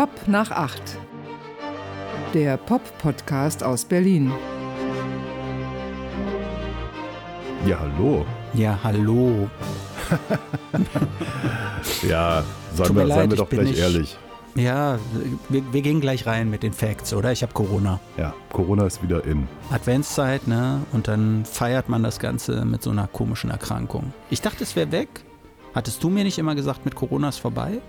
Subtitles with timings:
[0.00, 0.80] Pop nach 8.
[2.32, 4.32] Der Pop-Podcast aus Berlin.
[7.66, 8.24] Ja, hallo.
[8.54, 9.50] Ja, hallo.
[12.08, 12.42] Ja,
[12.74, 14.16] seien wir, leid, seien wir doch gleich nicht- ehrlich.
[14.54, 14.98] Ja,
[15.50, 17.32] wir, wir gehen gleich rein mit den Facts, oder?
[17.32, 18.00] Ich habe Corona.
[18.16, 19.46] Ja, Corona ist wieder in.
[19.70, 20.80] Adventszeit, ne?
[20.92, 24.14] Und dann feiert man das Ganze mit so einer komischen Erkrankung.
[24.30, 25.10] Ich dachte, es wäre weg.
[25.74, 27.82] Hattest du mir nicht immer gesagt, mit Corona ist vorbei?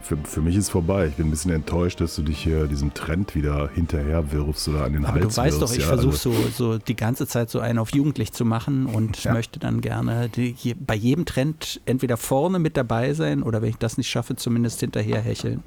[0.00, 1.08] Für, für mich ist vorbei.
[1.08, 4.84] Ich bin ein bisschen enttäuscht, dass du dich hier diesem Trend wieder hinterher wirfst oder
[4.84, 5.76] an den Aber Hals du weißt doch, wirfst.
[5.76, 8.86] ich ja, versuche also, so, so die ganze Zeit so einen auf jugendlich zu machen
[8.86, 9.32] und Ja.
[9.34, 13.68] möchte dann gerne die, je, bei jedem Trend entweder vorne mit dabei sein oder wenn
[13.70, 15.62] ich das nicht schaffe, zumindest hinterher hecheln.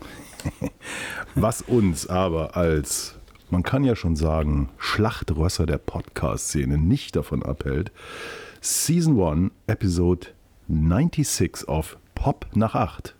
[1.35, 3.15] Was uns aber als,
[3.51, 7.91] man kann ja schon sagen, Schlachtrösser der Podcast-Szene nicht davon abhält,
[8.61, 10.27] Season 1, Episode
[10.67, 13.13] 96 of Pop nach 8.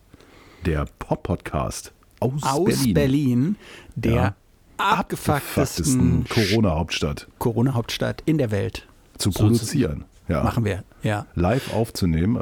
[0.65, 2.93] Der Pop-Podcast aus, Aus Berlin.
[2.93, 3.55] Berlin,
[3.95, 4.35] der Ja.
[4.77, 8.87] abgefucktesten Corona-Hauptstadt Corona-Hauptstadt in der Welt.
[9.17, 10.05] zu So- produzieren.
[10.27, 10.43] Ja.
[10.43, 11.27] Machen wir, ja.
[11.35, 12.37] live aufzunehmen.
[12.37, 12.41] Äh,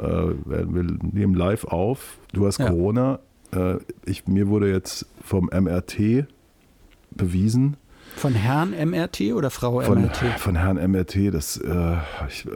[0.72, 2.16] wir nehmen live auf.
[2.32, 2.68] Du hast Ja.
[2.68, 3.18] Corona.
[3.52, 3.74] Äh,
[4.06, 6.26] ich, mir wurde jetzt vom MRT
[7.10, 7.76] bewiesen,
[8.16, 10.38] Von Herrn MRT oder Frau von, MRT?
[10.38, 11.96] von Herrn MRT, dass äh,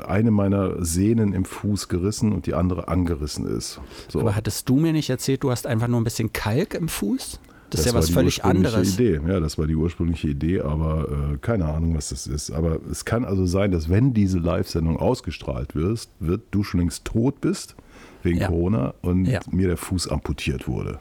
[0.07, 3.81] eine meiner Sehnen im Fuß gerissen und die andere angerissen ist.
[4.09, 4.21] So.
[4.21, 7.41] Aber hattest du mir nicht erzählt, du hast einfach nur ein bisschen Kalk im Fuß?
[7.71, 8.95] Das, ist ja was völlig anderes.
[8.95, 9.21] Idee.
[9.27, 12.53] Ja, das war die ursprüngliche Idee, aber äh, keine Ahnung, was das ist.
[12.53, 17.05] Aber es kann also sein, dass wenn diese Live-Sendung ausgestrahlt wirst, wird, du schon längst
[17.05, 17.75] tot bist
[18.23, 18.47] wegen Ja.
[18.49, 19.41] Corona und Ja.
[19.51, 20.99] mir der Fuß amputiert wurde.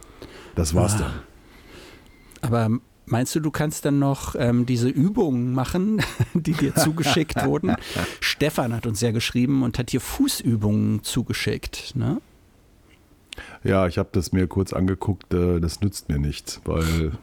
[0.55, 0.99] Das war's Ah.
[0.99, 1.11] dann.
[2.41, 6.01] Aber meinst du, du kannst dann noch ähm, diese Übungen machen,
[6.33, 7.75] die dir zugeschickt wurden?
[8.19, 11.95] Stefan hat uns ja geschrieben und hat dir Fußübungen zugeschickt.
[11.95, 12.21] Ne?
[13.63, 17.13] Ja, ich habe das mir kurz angeguckt, äh, das nützt mir nichts, weil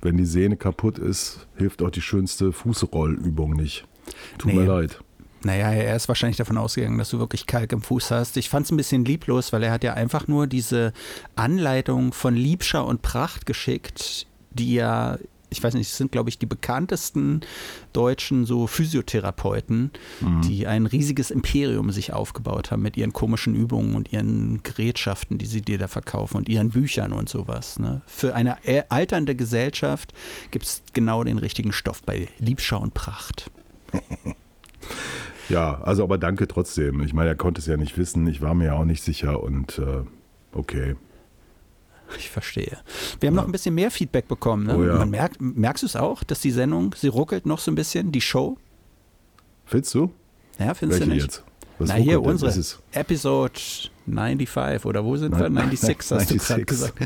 [0.00, 3.84] wenn die Sehne kaputt ist, hilft auch die schönste Fußrollübung nicht.
[4.38, 4.60] Tut Nee.
[4.60, 5.00] mir leid.
[5.42, 8.36] Naja, er ist wahrscheinlich davon ausgegangen, dass du wirklich Kalk im Fuß hast.
[8.36, 10.92] Ich fand es ein bisschen lieblos, weil er hat ja einfach nur diese
[11.36, 14.26] Anleitung von Liebscher und Pracht geschickt,
[14.58, 15.18] die ja,
[15.50, 17.40] ich weiß nicht, es sind, glaube ich, die bekanntesten
[17.92, 19.92] deutschen so Physiotherapeuten,
[20.44, 25.46] die ein riesiges Imperium sich aufgebaut haben mit ihren komischen Übungen und ihren Gerätschaften, die
[25.46, 27.78] sie dir da verkaufen und ihren Büchern und sowas.
[27.78, 28.02] Ne?
[28.06, 30.12] Für eine äh, alternde Gesellschaft
[30.50, 33.50] gibt es genau den richtigen Stoff bei Liebscher und Pracht.
[35.48, 37.00] Ja, also aber danke trotzdem.
[37.02, 39.42] Ich meine, er konnte es ja nicht wissen, ich war mir ja auch nicht sicher
[39.42, 40.04] und äh,
[40.52, 40.96] okay.
[42.16, 42.78] Ich verstehe.
[43.20, 44.66] Wir haben noch ein bisschen mehr Feedback bekommen.
[44.66, 44.76] Ne?
[44.76, 44.94] Oh ja.
[44.98, 48.12] Man merkt, merkst du es auch, dass die Sendung, sie ruckelt noch so ein bisschen,
[48.12, 48.56] die Show?
[49.66, 50.10] Findest du?
[50.58, 51.24] Ja, findest Welche du nicht?
[51.26, 51.44] jetzt?
[51.78, 52.52] Was Na hier, unsere
[52.90, 53.52] Episode
[54.06, 55.48] 95 oder wo sind wir?
[55.48, 56.66] Nein, 96 hast du gerade 96.
[56.66, 56.98] gesagt.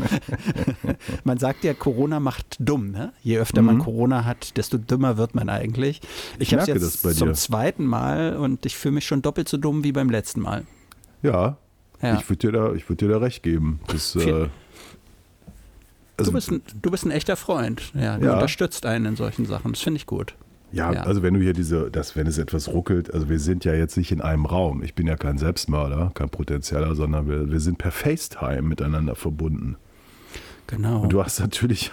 [1.24, 2.90] man sagt ja, Corona macht dumm.
[2.90, 3.12] Ne?
[3.22, 3.66] Je öfter Mhm.
[3.66, 6.00] man Corona hat, desto dümmer wird man eigentlich.
[6.38, 7.34] Ich, Ich habe es jetzt das bei zum dir.
[7.34, 10.64] zweiten Mal und ich fühle mich schon doppelt so dumm wie beim letzten Mal.
[11.22, 11.58] Ja,
[12.02, 12.18] Ja.
[12.18, 13.80] ich würde dir, da- ich würd dir da recht geben.
[13.88, 14.48] Das, äh,
[16.18, 17.92] also, du, bist ein, du bist ein echter Freund.
[17.94, 18.34] Ja, du Ja.
[18.34, 19.72] unterstützt einen in solchen Sachen.
[19.72, 20.34] Das finde ich gut.
[20.72, 21.02] ja, ja.
[21.02, 23.96] also wenn du hier diese, das, wenn es etwas ruckelt, also wir sind ja jetzt
[23.96, 24.82] nicht in einem Raum.
[24.82, 29.76] Ich bin ja kein Selbstmörder, kein potenzieller, sondern wir, wir sind per FaceTime miteinander verbunden.
[30.68, 31.02] Genau.
[31.02, 31.90] Und du hast natürlich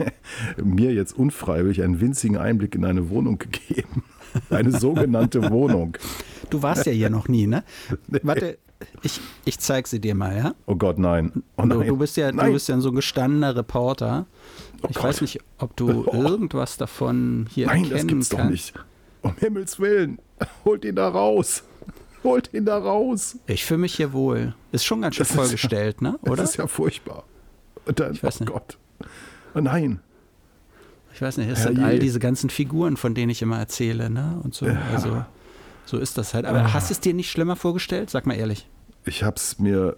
[0.62, 4.02] mir jetzt unfreiwillig einen winzigen Einblick in eine Wohnung gegeben.
[4.50, 5.96] Eine sogenannte Wohnung.
[6.50, 7.62] Du warst ja hier noch nie, ne?
[8.22, 8.58] Warte,
[9.02, 10.54] ich, ich zeig sie dir mal, ja?
[10.66, 11.42] Oh Gott, nein.
[11.56, 11.88] Oh Du, nein.
[11.88, 12.52] du, bist ja, du Nein.
[12.52, 14.26] bist ja so ein gestandener Reporter.
[14.82, 15.04] Oh ich Gott.
[15.04, 16.22] weiß nicht, ob du Oh.
[16.22, 18.50] irgendwas davon hier Nein, erkennen das gibt's doch kannst.
[18.52, 18.74] nicht.
[19.22, 20.18] Um Himmels Willen.
[20.64, 21.62] Holt ihn da raus.
[22.22, 23.38] Holt ihn da raus.
[23.46, 24.54] Ich fühle mich hier wohl.
[24.72, 26.18] Ist schon ganz schön Das vollgestellt, ne?
[26.22, 26.36] Oder?
[26.36, 27.24] Das ist ja furchtbar.
[27.86, 28.52] Und dann, Ich weiß oh nicht.
[28.52, 28.78] Gott.
[29.54, 30.00] Oh nein.
[31.14, 34.38] ich weiß nicht, es sind all diese ganzen Figuren, von denen ich immer erzähle, ne?
[34.42, 34.66] Und so.
[34.92, 35.24] Also,
[35.86, 36.44] so ist das halt.
[36.44, 36.74] Aber Ah.
[36.74, 38.10] hast du es dir nicht schlimmer vorgestellt?
[38.10, 38.68] Sag mal ehrlich.
[39.06, 39.96] Ich hab's mir,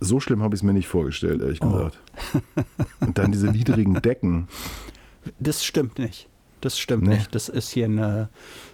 [0.00, 1.70] so schlimm habe ich es mir nicht vorgestellt, ehrlich Oh.
[1.70, 1.98] gesagt.
[3.00, 4.48] Und dann diese niedrigen Decken.
[5.38, 6.28] Das stimmt nicht.
[6.60, 7.14] Das stimmt Nee.
[7.16, 7.34] nicht.
[7.34, 8.28] Das ist hier eine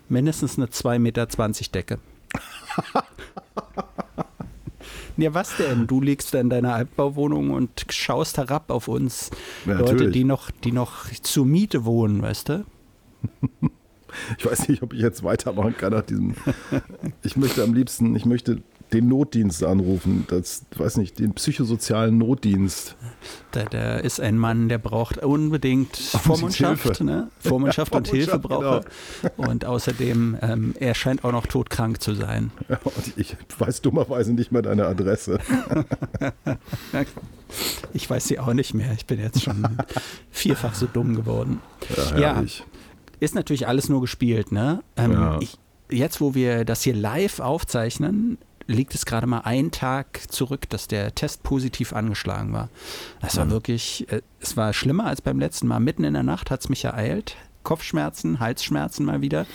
[0.08, 1.26] mindestens eine 2,20 Meter
[1.72, 1.98] Decke.
[5.20, 5.88] Ja, was denn?
[5.88, 9.30] Du liegst da in deiner Altbauwohnung und schaust herab auf uns
[9.66, 10.12] Ja, Leute, natürlich.
[10.12, 12.64] die noch, die noch zur Miete wohnen, weißt du?
[14.38, 16.34] Ich weiß nicht, ob ich jetzt weitermachen kann nach diesem.
[17.22, 18.62] Ich möchte am liebsten, ich möchte
[18.92, 22.96] den Notdienst anrufen, das, weiß nicht, den psychosozialen Notdienst.
[23.50, 27.28] Da, da ist ein Mann, der braucht unbedingt Vormundschaft, ne?
[27.38, 28.86] Vormundschaft und Hilfe braucht
[29.22, 29.30] er.
[29.36, 29.50] Genau.
[29.50, 32.50] Und außerdem, ähm, er scheint auch noch todkrank zu sein.
[32.68, 32.78] Ja,
[33.16, 35.38] ich weiß dummerweise nicht mehr deine Adresse.
[37.92, 38.92] ich weiß sie auch nicht mehr.
[38.92, 39.66] Ich bin jetzt schon
[40.30, 41.60] vierfach so dumm geworden.
[41.96, 42.44] Ja, ja
[43.20, 44.82] ist natürlich alles nur gespielt, ne?
[44.96, 45.38] Ähm, ja.
[45.40, 45.58] ich,
[45.90, 50.88] jetzt, wo wir das hier live aufzeichnen, liegt es gerade mal einen Tag zurück, dass
[50.88, 52.68] der Test positiv angeschlagen war.
[53.20, 53.50] Das war mhm.
[53.50, 55.80] wirklich, äh, es war schlimmer als beim letzten Mal.
[55.80, 57.36] Mitten in der Nacht hat es mich ereilt.
[57.62, 59.46] Kopfschmerzen, Halsschmerzen mal wieder.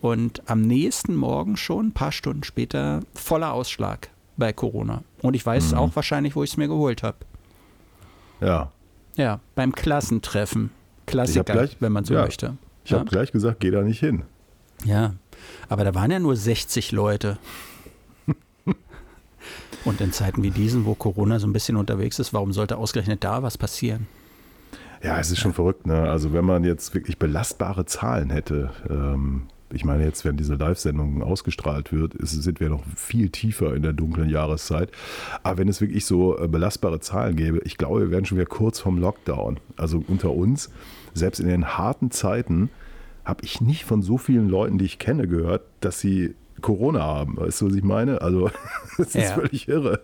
[0.00, 5.02] Und am nächsten Morgen schon, ein paar Stunden später, voller Ausschlag bei Corona.
[5.22, 5.78] Und ich weiß mhm.
[5.78, 7.16] auch wahrscheinlich, wo ich es mir geholt habe.
[8.40, 8.70] Ja.
[9.16, 10.70] Ja, beim Klassentreffen.
[11.06, 12.56] Klassiker, gleich, wenn man so ja, möchte.
[12.88, 13.00] Ich ja?
[13.00, 14.22] habe gleich gesagt, geh da nicht hin.
[14.86, 15.12] Ja,
[15.68, 17.36] aber da waren ja nur 60 Leute.
[19.84, 23.22] Und in Zeiten wie diesen, wo Corona so ein bisschen unterwegs ist, warum sollte ausgerechnet
[23.22, 24.06] da was passieren?
[25.02, 25.86] Ja, es ist schon verrückt.
[25.86, 26.08] Ne?
[26.08, 31.22] Also wenn man jetzt wirklich belastbare Zahlen hätte, ähm, ich meine jetzt, wenn diese Live-Sendung
[31.22, 34.90] ausgestrahlt wird, ist, sind wir noch viel tiefer in der dunklen Jahreszeit.
[35.42, 38.48] Aber wenn es wirklich so äh, belastbare Zahlen gäbe, ich glaube, wir wären schon wieder
[38.48, 39.60] kurz vom Lockdown.
[39.76, 40.70] Also unter uns,
[41.18, 42.70] selbst in den harten Zeiten,
[43.24, 47.36] habe ich nicht von so vielen Leuten, die ich kenne, gehört, dass sie Corona haben.
[47.36, 48.22] Weißt du, was ich meine?
[48.22, 48.50] Also,
[48.96, 49.34] das ist ja.
[49.34, 50.00] völlig irre.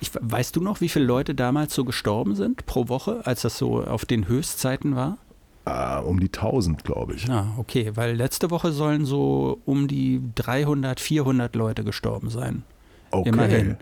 [0.00, 3.58] Ich, weißt du noch, wie viele Leute damals so gestorben sind pro Woche, als das
[3.58, 5.18] so auf den Höchstzeiten war?
[5.64, 7.26] Ah, um die 1000, glaube ich.
[7.26, 12.62] Ja, ah, okay, weil letzte Woche sollen so um die 300, 400 Leute gestorben sein.
[13.10, 13.28] Okay.
[13.28, 13.76] Immerhin.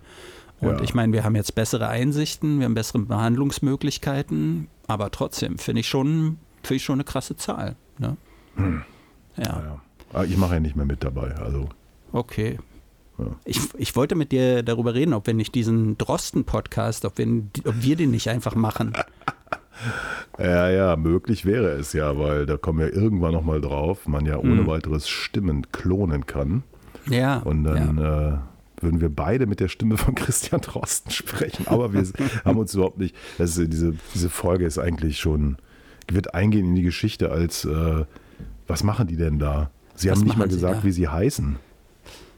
[0.61, 0.82] Und Ja.
[0.82, 5.88] ich meine, wir haben jetzt bessere Einsichten, wir haben bessere Behandlungsmöglichkeiten, aber trotzdem finde ich
[5.88, 7.76] schon, finde ich schon eine krasse Zahl.
[7.99, 8.17] Ne?
[8.56, 8.82] Hm.
[9.37, 9.43] Ja.
[9.58, 9.81] Naja.
[10.12, 11.35] Aber ich mache ja nicht mehr mit dabei.
[11.37, 11.69] Also,
[12.12, 12.58] Okay.
[13.19, 13.25] Ja.
[13.44, 17.26] Ich, ich wollte mit dir darüber reden, ob wir nicht diesen Drosten-Podcast, ob wir,
[17.64, 18.93] ob wir den nicht einfach machen.
[20.38, 24.37] ja, ja, möglich wäre es ja, weil da kommen wir irgendwann nochmal drauf, man ja
[24.38, 24.67] ohne Hm.
[24.67, 26.62] weiteres Stimmen klonen kann.
[27.08, 27.38] Ja.
[27.38, 28.29] Und dann ja.
[28.35, 28.38] äh,
[28.81, 31.67] würden wir beide mit der Stimme von Christian Drosten sprechen.
[31.67, 32.05] Aber wir
[32.44, 33.14] haben uns überhaupt nicht.
[33.38, 35.56] Das ist, diese, diese Folge ist eigentlich schon,
[36.11, 38.05] wird eingehen in die Geschichte als, äh,
[38.67, 39.70] was machen die denn da?
[39.94, 40.84] Sie Was haben nicht mal gesagt, da?
[40.84, 41.56] wie sie heißen.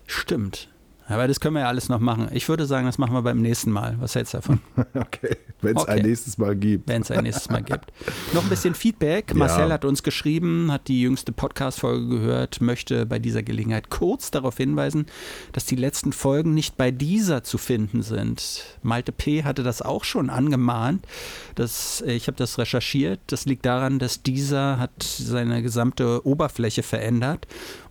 [0.06, 0.68] Stimmt.
[1.08, 2.28] Aber das können wir ja alles noch machen.
[2.32, 3.96] Ich würde sagen, das machen wir beim nächsten Mal.
[3.98, 4.60] Was hältst du davon?
[4.94, 5.92] Okay, wenn es Okay.
[5.92, 6.88] ein nächstes Mal gibt.
[6.88, 7.92] Wenn es ein nächstes Mal gibt.
[8.34, 9.30] Noch ein bisschen Feedback.
[9.30, 9.36] Ja.
[9.36, 14.56] Marcel hat uns geschrieben, hat die jüngste Podcast-Folge gehört, möchte bei dieser Gelegenheit kurz darauf
[14.58, 15.06] hinweisen,
[15.52, 18.64] dass die letzten Folgen nicht bei dieser zu finden sind.
[18.82, 19.44] Malte P.
[19.44, 21.06] hatte das auch schon angemahnt.
[21.54, 23.20] Das, ich habe das recherchiert.
[23.28, 27.46] Das liegt daran, dass dieser hat seine gesamte Oberfläche verändert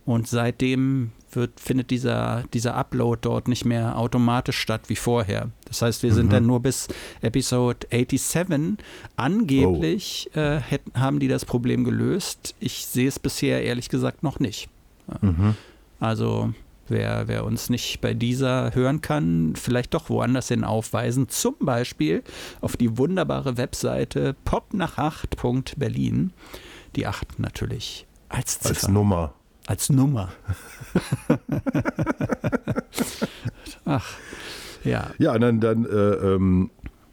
[0.05, 5.49] und seitdem wird, findet dieser, dieser Upload dort nicht mehr automatisch statt wie vorher.
[5.65, 6.31] Das heißt, wir sind Mhm.
[6.31, 6.89] dann nur bis
[7.21, 8.77] Episode 87.
[9.15, 12.55] Angeblich äh, hätten, haben die das Problem gelöst.
[12.59, 14.67] Ich sehe es bisher ehrlich gesagt noch nicht.
[15.21, 15.55] Mhm.
[15.99, 16.53] Also
[16.89, 21.29] wer, wer uns nicht bei dieser hören kann, vielleicht doch woanders hin aufweisen.
[21.29, 22.23] Zum Beispiel
[22.61, 26.31] auf die wunderbare Webseite popnach8.berlin.
[26.95, 28.69] Die 8 natürlich als Ziffer.
[28.75, 29.33] Als Nummer.
[29.67, 30.29] Als Nummer.
[33.85, 34.05] Ach,
[34.83, 35.07] ja.
[35.19, 36.69] Ja, und dann, dann, äh, ähm,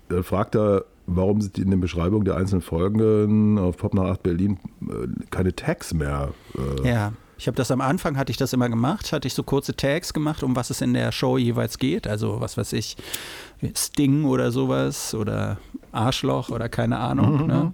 [0.09, 4.23] dann fragt er, warum sind in den Beschreibungen der einzelnen Folgen auf Pop nach 8
[4.23, 6.31] Berlin äh, keine Tags mehr?
[6.83, 7.13] Äh, Ja.
[7.37, 10.15] Ich habe das am Anfang, hatte ich das immer gemacht, hatte ich so kurze Tags
[10.15, 12.07] gemacht, um was es in der Show jeweils geht.
[12.07, 12.97] Also was weiß ich,
[13.75, 15.59] Sting oder sowas oder
[15.91, 17.49] Arschloch oder keine Ahnung.
[17.49, 17.73] Ne?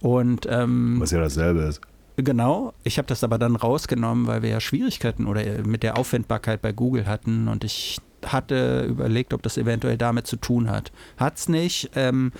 [0.00, 1.80] Und ähm, Was ja dasselbe ist.
[2.22, 5.96] Genau, ich habe das aber dann rausgenommen, weil wir ja Schwierigkeiten oder äh, mit der
[5.98, 10.92] Auffindbarkeit bei Google hatten und ich hatte überlegt, ob das eventuell damit zu tun hat.
[11.16, 12.32] Hat's nicht, ähm,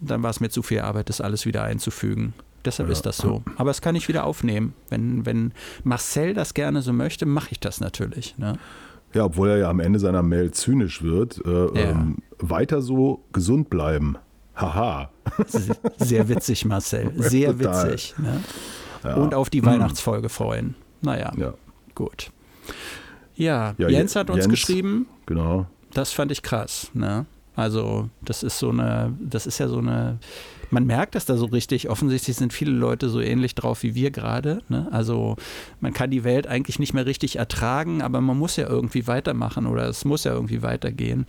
[0.00, 2.32] dann war es mir zu viel Arbeit, das alles wieder einzufügen.
[2.64, 2.92] Deshalb Ja.
[2.92, 3.42] ist das so.
[3.56, 4.74] Aber das kann ich wieder aufnehmen.
[4.90, 5.52] Wenn, wenn
[5.84, 8.36] Marcel das gerne so möchte, mache ich das natürlich.
[8.38, 8.58] Ne?
[9.14, 11.40] Ja, obwohl er ja am Ende seiner Mail zynisch wird.
[11.44, 11.90] Äh, Ja.
[11.90, 14.16] ähm, weiter so gesund bleiben.
[14.54, 15.10] Haha.
[15.96, 17.12] Sehr witzig, Marcel.
[17.16, 17.90] Sehr Total.
[17.92, 18.14] witzig.
[18.18, 18.40] Ne?
[19.04, 19.14] Ja.
[19.14, 20.74] Und auf die Weihnachtsfolge freuen.
[21.00, 21.54] Naja, Ja,
[21.94, 22.30] gut.
[23.34, 24.50] Ja, Ja, Jens Je- hat uns Jens.
[24.50, 25.66] geschrieben, genau.
[25.94, 26.90] das fand ich krass.
[26.94, 27.26] Ne?
[27.56, 30.18] Also, das ist so eine, das ist ja so eine,
[30.70, 31.90] man merkt das da so richtig.
[31.90, 34.62] Offensichtlich sind viele Leute so ähnlich drauf wie wir gerade.
[34.68, 34.88] Ne?
[34.92, 35.36] Also,
[35.80, 39.66] man kann die Welt eigentlich nicht mehr richtig ertragen, aber man muss ja irgendwie weitermachen
[39.66, 41.26] oder es muss ja irgendwie weitergehen.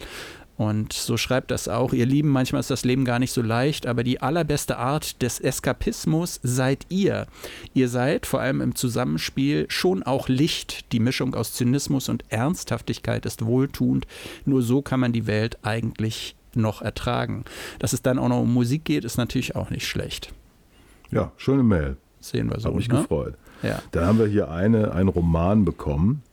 [0.58, 1.94] Und so schreibt das auch.
[1.94, 5.40] Ihr Lieben, manchmal ist das Leben gar nicht so leicht, aber die allerbeste Art des
[5.40, 7.26] Eskapismus seid ihr.
[7.74, 10.92] Ihr seid vor allem im Zusammenspiel schon auch Licht.
[10.92, 14.06] Die Mischung aus Zynismus und Ernsthaftigkeit ist wohltuend.
[14.46, 17.46] Nur so kann man die Welt eigentlich noch ertragen.
[17.80, 20.34] Dass es dann auch noch um Musik geht, ist natürlich auch nicht schlecht.
[21.10, 21.98] Ja, schöne Mail.
[22.20, 22.70] Sehen wir so.
[22.70, 23.00] Hat mich ne?
[23.00, 23.36] gefreut.
[23.64, 23.82] Ja.
[23.92, 26.24] Dann haben wir hier eine, einen Roman bekommen.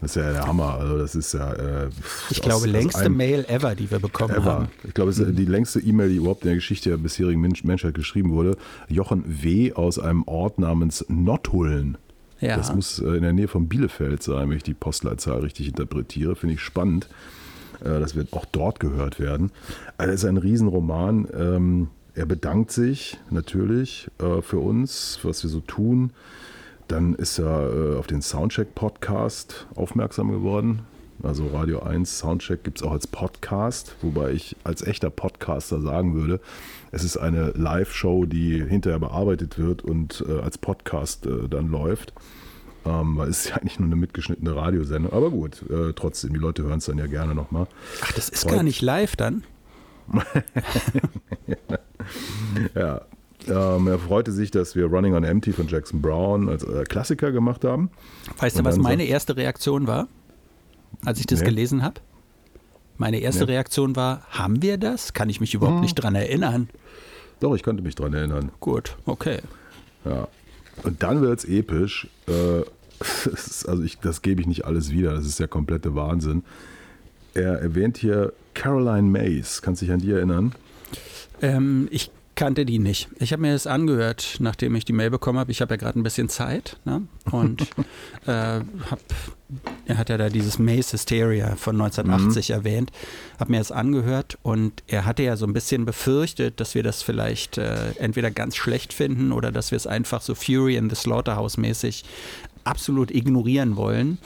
[0.00, 0.74] Das ist ja der Hammer.
[0.74, 1.52] Also das ist ja.
[1.52, 1.88] Äh,
[2.30, 4.44] Ich aus- glaube, aus längste einem- Mail ever, die wir bekommen Ever.
[4.44, 4.68] haben.
[4.84, 7.64] Ich glaube, es ist die längste E-Mail, die überhaupt in der Geschichte der bisherigen Mensch
[7.64, 8.56] Menschheit geschrieben wurde.
[8.88, 9.72] Jochen W.
[9.72, 11.98] aus einem Ort namens Nottuln.
[12.40, 12.56] Ja.
[12.56, 16.36] Das muss äh, in der Nähe von Bielefeld sein, wenn ich die Postleitzahl richtig interpretiere.
[16.36, 17.08] Finde ich spannend.
[17.80, 19.50] Äh, Das wird auch dort gehört werden.
[19.98, 21.26] Also es ist ein Riesenroman.
[21.36, 26.10] Ähm, Er bedankt sich natürlich äh, für uns, was wir so tun.
[26.90, 30.80] Dann ist er äh, auf den Soundcheck-Podcast aufmerksam geworden.
[31.22, 36.14] Also Radio 1 Soundcheck gibt es auch als Podcast, wobei ich als echter Podcaster sagen
[36.14, 36.40] würde,
[36.92, 42.12] es ist eine Live-Show, die hinterher bearbeitet wird und äh, als Podcast äh, dann läuft.
[42.86, 45.12] Ähm, weil es ist ja eigentlich nur eine mitgeschnittene Radiosendung.
[45.12, 47.66] Aber gut, äh, trotzdem, die Leute hören es dann ja gerne nochmal.
[48.02, 49.44] Ach, das ist Freut- gar nicht live dann?
[52.74, 53.02] Ja.
[53.48, 57.32] Ähm, er freute sich, dass wir Running on Empty von Jackson Brown als äh, Klassiker
[57.32, 57.90] gemacht haben.
[58.38, 60.08] Weißt du, was meine erste Reaktion war,
[61.04, 61.46] als ich das Nee.
[61.46, 62.00] gelesen habe?
[62.98, 63.52] Meine erste Nee.
[63.52, 65.14] Reaktion war, haben wir das?
[65.14, 65.82] Kann ich mich überhaupt Mhm.
[65.82, 66.68] nicht dran erinnern.
[67.40, 68.52] Doch, ich konnte mich dran erinnern.
[68.60, 69.38] Gut, okay.
[70.04, 70.28] Ja.
[70.82, 72.08] Und dann wird es episch.
[72.28, 72.62] Äh,
[73.66, 75.14] also ich, das gebe ich nicht alles wieder.
[75.14, 76.44] Das ist der komplette Wahnsinn.
[77.32, 79.62] Er erwähnt hier Caroline Mays.
[79.62, 80.52] Kannst du dich an die erinnern?
[81.40, 83.10] Ähm, ich kannte die nicht.
[83.18, 85.52] Ich habe mir das angehört, nachdem ich die Mail bekommen habe.
[85.52, 86.78] Ich habe ja gerade ein bisschen Zeit.
[86.86, 87.02] Ne?
[87.30, 87.60] Und
[88.26, 89.00] äh, hab,
[89.84, 92.92] er hat ja da dieses Maze Hysteria von 1980 erwähnt.
[93.38, 97.02] Habe mir das angehört und er hatte ja so ein bisschen befürchtet, dass wir das
[97.02, 100.96] vielleicht äh, entweder ganz schlecht finden oder dass wir es einfach so Fury in the
[100.96, 102.04] Slaughterhouse mäßig
[102.64, 104.16] absolut ignorieren wollen.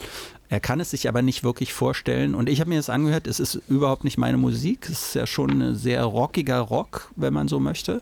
[0.47, 2.35] Er kann es sich aber nicht wirklich vorstellen.
[2.35, 4.85] Und ich habe mir das angehört, es ist überhaupt nicht meine Musik.
[4.85, 8.01] Es ist ja schon ein sehr rockiger Rock, wenn man so möchte.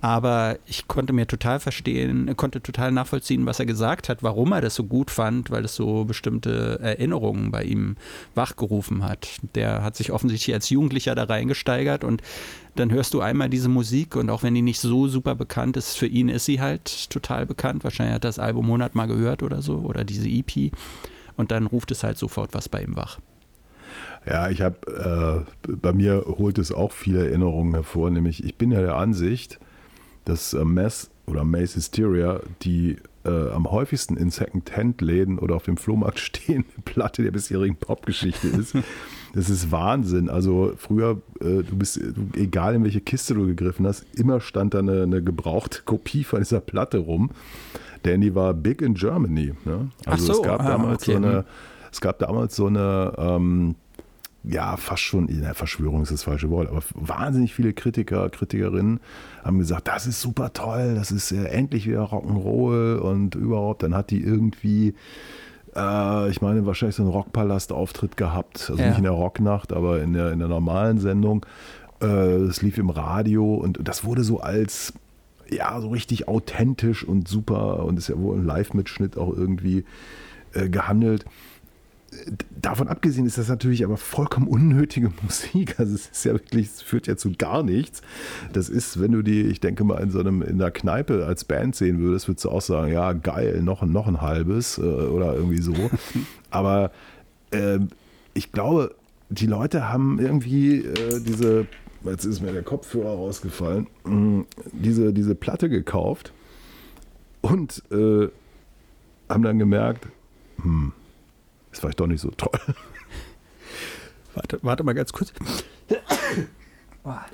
[0.00, 4.60] Aber ich konnte mir total verstehen, konnte total nachvollziehen, was er gesagt hat, warum er
[4.60, 7.96] das so gut fand, weil es so bestimmte Erinnerungen bei ihm
[8.34, 9.28] wachgerufen hat.
[9.54, 12.22] Der hat sich offensichtlich als Jugendlicher da reingesteigert und
[12.76, 15.96] dann hörst du einmal diese Musik und auch wenn die nicht so super bekannt ist,
[15.96, 17.82] für ihn ist sie halt total bekannt.
[17.82, 20.70] Wahrscheinlich hat er das Album 100 Mal gehört oder so oder diese EP.
[21.38, 23.20] Und dann ruft es halt sofort was bei ihm wach.
[24.26, 28.72] Ja, ich habe, äh, bei mir holt es auch viele Erinnerungen hervor, nämlich ich bin
[28.72, 29.58] ja der Ansicht,
[30.24, 35.76] dass äh, Mess oder Mace Hysteria die äh, am häufigsten in Second-Hand-Läden oder auf dem
[35.76, 38.74] Flohmarkt stehende Platte der bisherigen Popgeschichte ist.
[39.34, 40.28] Das ist Wahnsinn.
[40.28, 44.74] Also früher, äh, du bist, du, egal in welche Kiste du gegriffen hast, immer stand
[44.74, 47.30] da eine, eine gebrauchte Kopie von dieser Platte rum.
[48.04, 49.54] Denn die war big in Germany.
[49.64, 49.90] Ne?
[50.06, 51.12] Also so, es gab ah, damals okay.
[51.12, 51.44] so eine,
[51.92, 53.74] es gab damals so eine, ähm,
[54.44, 59.00] ja, fast schon, ja, Verschwörung ist das falsche Wort, aber wahnsinnig viele Kritiker, Kritikerinnen
[59.44, 63.82] haben gesagt, das ist super toll, das ist äh, endlich wieder Rock'n'Roll und überhaupt.
[63.82, 64.94] Dann hat die irgendwie,
[65.76, 68.88] äh, ich meine, wahrscheinlich so einen Rockpalast-Auftritt gehabt, also Ja.
[68.88, 71.44] nicht in der Rocknacht, aber in der, in der normalen Sendung.
[72.00, 74.92] Äh, Es lief im Radio und das wurde so als,
[75.50, 79.84] ja, so richtig authentisch und super und ist ja wohl ein Live-Mitschnitt auch irgendwie
[80.54, 81.24] äh, gehandelt
[82.50, 85.78] davon abgesehen ist das natürlich aber vollkommen unnötige Musik.
[85.78, 88.02] Also es ist ja wirklich, es führt ja zu gar nichts.
[88.52, 91.44] Das ist, wenn du die, ich denke mal, in so einem, in der Kneipe als
[91.44, 95.34] Band sehen würdest, würdest du auch sagen, ja, geil, noch, noch ein halbes äh, oder
[95.34, 95.74] irgendwie so.
[96.50, 96.90] Aber
[97.52, 97.88] ähm,
[98.34, 98.94] ich glaube,
[99.30, 101.66] die Leute haben irgendwie äh, diese,
[102.04, 106.32] jetzt ist mir der Kopfhörer rausgefallen, mh, diese, diese Platte gekauft
[107.42, 108.28] und äh,
[109.28, 110.08] haben dann gemerkt,
[110.62, 110.92] hm,
[111.78, 112.50] ist vielleicht doch nicht so toll.
[114.34, 115.32] Warte, warte mal ganz kurz.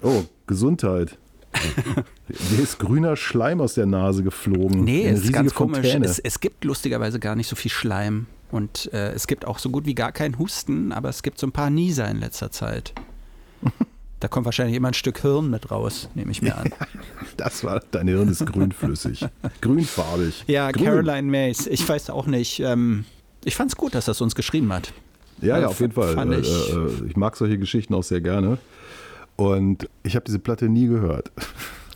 [0.01, 1.19] Oh, Gesundheit.
[2.51, 4.85] Mir ist grüner Schleim aus der Nase geflogen.
[4.85, 5.85] Nee, Eine es ist ganz komisch.
[5.85, 8.27] Es, es gibt lustigerweise gar nicht so viel Schleim.
[8.51, 11.47] Und äh, es gibt auch so gut wie gar keinen Husten, aber es gibt so
[11.47, 12.95] ein paar Nieser in letzter Zeit.
[14.21, 16.73] Da kommt wahrscheinlich immer ein Stück Hirn mit raus, nehme ich mir an.
[17.37, 19.27] Das war, dein Hirn ist grünflüssig.
[19.61, 20.45] Grünfarbig.
[20.47, 20.85] Ja, Grün.
[20.85, 21.67] Caroline Mays.
[21.67, 22.61] Ich weiß auch nicht.
[22.61, 23.05] Ähm,
[23.45, 24.93] ich fand's gut, dass das uns geschrieben hat.
[25.41, 26.15] Ja, ja, Äh, auf jeden Fall.
[26.15, 28.59] fand Äh, ich- äh, ich mag solche Geschichten auch sehr gerne.
[29.37, 31.31] Und ich habe diese Platte nie gehört.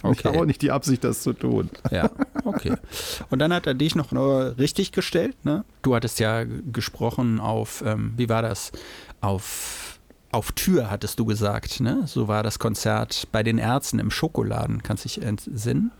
[0.00, 0.28] Ich Okay.
[0.28, 1.70] habe auch nicht die Absicht, das zu tun.
[1.90, 2.08] Ja,
[2.44, 2.76] okay.
[3.30, 5.64] Und dann hat er dich noch richtig gestellt, ne?
[5.82, 8.70] Du hattest ja gesprochen auf, ähm, wie war das?
[9.20, 9.98] Auf
[10.30, 12.02] auf Tür, hattest du gesagt, ne?
[12.06, 14.84] So war das Konzert bei den Ärzten im Schokoladen.
[14.84, 15.90] Kannst du dich entsinnen?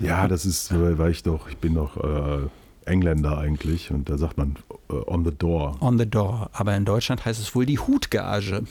[0.00, 2.48] Ja, das ist, weil ich doch, ich bin doch äh,
[2.86, 4.56] Engländer eigentlich und da sagt man
[4.90, 5.76] äh, on the door.
[5.80, 6.50] On the door.
[6.52, 8.64] Aber in Deutschland heißt es wohl die Hutgage.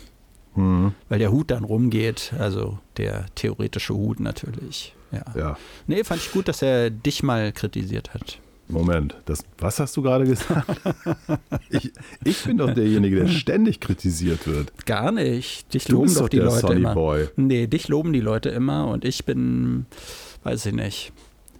[0.56, 0.94] Mhm.
[1.10, 4.96] Weil der Hut dann rumgeht, also der theoretische Hut natürlich.
[5.12, 5.24] Ja.
[5.36, 8.40] Ja, Nee, fand ich gut, dass er dich mal kritisiert hat.
[8.70, 10.82] Moment, das, was hast du gerade gesagt?
[11.70, 11.92] ich,
[12.24, 14.86] ich bin doch derjenige, der ständig kritisiert wird.
[14.86, 15.74] Gar nicht.
[15.74, 16.94] Dich Du loben doch die Leute Sonny immer.
[16.94, 17.28] Boy.
[17.36, 19.86] Nee, dich loben die Leute immer und ich bin,
[20.44, 21.12] weiß ich nicht.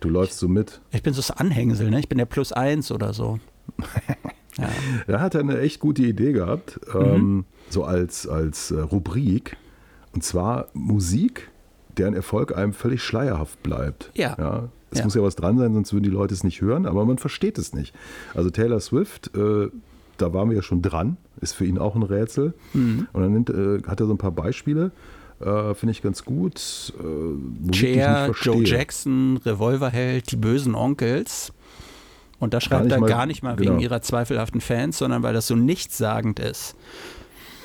[0.04, 0.82] Du läufst so mit.
[0.92, 1.98] Ich bin so das Anhängsel, ne?
[1.98, 3.40] Ich bin der Plus eins oder so.
[4.56, 4.70] Ja.
[5.08, 7.02] Er hat eine echt gute Idee gehabt, Mhm.
[7.02, 9.58] ähm, so als, als äh, Rubrik.
[10.14, 11.50] Und zwar Musik,
[11.98, 14.12] deren Erfolg einem völlig schleierhaft bleibt.
[14.14, 14.36] Ja.
[14.38, 15.06] ja es Ja.
[15.06, 17.58] muss ja was dran sein, sonst würden die Leute es nicht hören, aber man versteht
[17.58, 17.96] es nicht.
[18.36, 19.70] Also Taylor Swift, äh,
[20.18, 22.54] da waren wir ja schon dran, ist für ihn auch ein Rätsel.
[22.74, 23.08] Mhm.
[23.12, 24.92] Und dann nimmt, äh, hat er so ein paar Beispiele,
[25.40, 26.94] äh, finde ich ganz gut.
[27.00, 28.64] Äh, nicht Joe.
[28.64, 31.52] Jackson, Revolverheld, die bösen Onkels.
[32.40, 33.72] Und da schreibt nicht er mal- gar nicht mal genau.
[33.72, 36.76] wegen ihrer zweifelhaften Fans, sondern weil das so nichtssagend ist.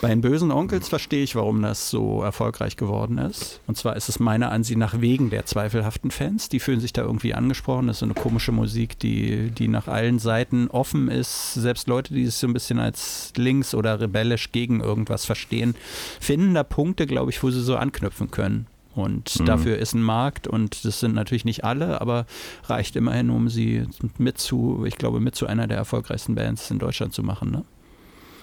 [0.01, 3.61] Bei den bösen Onkels verstehe ich, warum das so erfolgreich geworden ist.
[3.67, 6.49] Und zwar ist es meiner Ansicht nach wegen der zweifelhaften Fans.
[6.49, 7.89] Die fühlen sich da irgendwie angesprochen.
[7.89, 11.55] Das ist so eine komische Musik, die, die nach allen Seiten offen ist.
[11.55, 15.75] Selbst Leute, die sich so ein bisschen als links oder rebellisch gegen irgendwas verstehen,
[16.21, 18.67] finden da Punkte, glaube ich, wo sie so anknüpfen können.
[18.95, 19.47] Und Mhm.
[19.47, 22.27] dafür ist ein Markt und das sind natürlich nicht alle, aber
[22.65, 23.85] reicht immerhin, um sie
[24.17, 27.51] mit zu, ich glaube, mit zu einer der erfolgreichsten Bands in Deutschland zu machen.
[27.51, 27.65] Ne?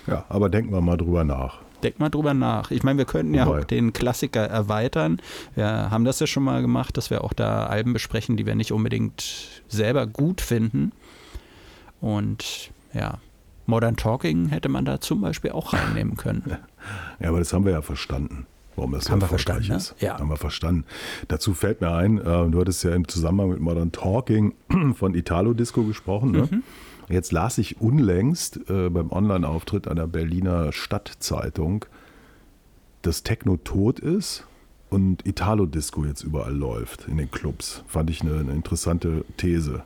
[0.08, 1.60] Ja, aber denken wir mal drüber nach.
[1.84, 2.72] Denk mal drüber nach.
[2.72, 3.60] Ich meine, wir könnten ja Wobei.
[3.62, 5.22] auch den Klassiker erweitern.
[5.56, 8.56] Wir haben das ja schon mal gemacht, dass wir auch da Alben besprechen, die wir
[8.56, 10.94] nicht unbedingt selber gut finden.
[12.02, 13.20] Und ja,
[13.66, 16.44] Modern Talking hätte man da zum Beispiel auch reinnehmen können.
[17.20, 18.46] Ja, aber das haben wir ja verstanden,
[18.76, 19.78] warum das so Haben wir verstanden, ne?
[19.78, 19.96] ist.
[20.00, 20.20] Ja.
[20.20, 20.86] Haben wir verstanden.
[21.30, 24.54] Dazu fällt mir ein, äh, du hattest ja im Zusammenhang mit Modern Talking
[24.94, 26.32] von Italo Disco gesprochen.
[26.32, 26.48] Ne?
[26.52, 26.64] Mhm.
[27.10, 31.86] Jetzt las ich unlängst äh, beim Online-Auftritt einer Berliner Stadtzeitung,
[33.02, 34.48] dass Techno tot ist
[34.90, 37.84] und Italo Disco jetzt überall läuft in den Clubs.
[37.88, 39.84] Fand ich eine, eine interessante These.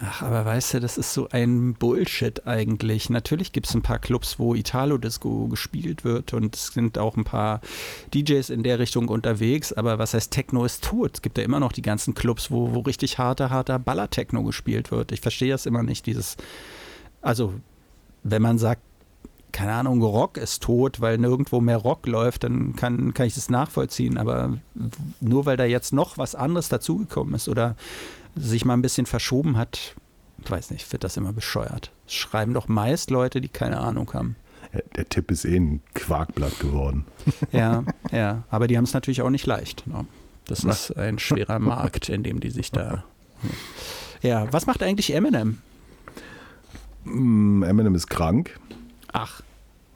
[0.00, 3.10] Ach, aber weißt du, das ist so ein Bullshit eigentlich.
[3.10, 7.24] Natürlich gibt es ein paar Clubs, wo Italo-Disco gespielt wird und es sind auch ein
[7.24, 7.60] paar
[8.14, 11.12] DJs in der Richtung unterwegs, aber was heißt Techno ist tot?
[11.14, 14.92] Es gibt ja immer noch die ganzen Clubs, wo, wo richtig harter, harter Baller-Techno gespielt
[14.92, 15.10] wird.
[15.10, 16.36] Ich verstehe das immer nicht, dieses,
[17.20, 17.54] also
[18.22, 18.82] wenn man sagt,
[19.50, 23.50] keine Ahnung, Rock ist tot, weil nirgendwo mehr Rock läuft, dann kann, kann ich das
[23.50, 24.16] nachvollziehen.
[24.16, 24.58] Aber
[25.20, 27.76] nur weil da jetzt noch was anderes dazugekommen ist oder
[28.36, 29.94] sich mal ein bisschen verschoben hat,
[30.48, 31.90] weiß nicht, wird das immer bescheuert.
[32.06, 34.36] Das schreiben doch meist Leute, die keine Ahnung haben.
[34.96, 37.04] Der Tipp ist eh ein Quarkblatt geworden.
[37.52, 39.86] Ja, ja, aber die haben es natürlich auch nicht leicht.
[39.86, 40.06] Ne?
[40.46, 43.04] Das ist ein schwerer Markt, in dem die sich da.
[44.22, 45.58] Ja, was macht eigentlich Eminem?
[47.04, 48.58] Mm, Eminem ist krank.
[49.12, 49.42] Ach,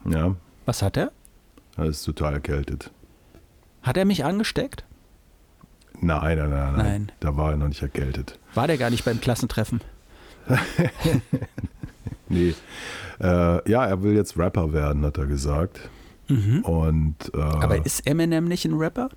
[0.05, 1.11] Ja, was hat er?
[1.77, 2.91] er ist total erkältet.
[3.81, 4.83] Hat er mich angesteckt?
[6.01, 6.75] Nein, nein, nein, nein.
[6.77, 7.11] Nein.
[7.19, 8.39] Da war er noch nicht erkältet.
[8.53, 9.81] War der gar nicht beim Klassentreffen?
[12.29, 12.55] Nee.
[13.21, 15.89] Äh, ja, er will jetzt Rapper werden, hat er gesagt.
[16.29, 19.09] Und äh, Aber ist Eminem nicht ein Rapper?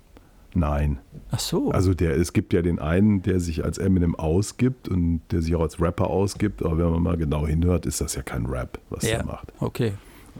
[0.53, 0.99] nein.
[1.29, 1.71] Ach so.
[1.71, 5.55] Also der, es gibt ja den einen, der sich als Eminem ausgibt und der sich
[5.55, 8.79] auch als Rapper ausgibt, aber wenn man mal genau hinhört, ist das ja kein Rap,
[8.89, 9.51] was ja, er macht.
[9.59, 9.93] okay.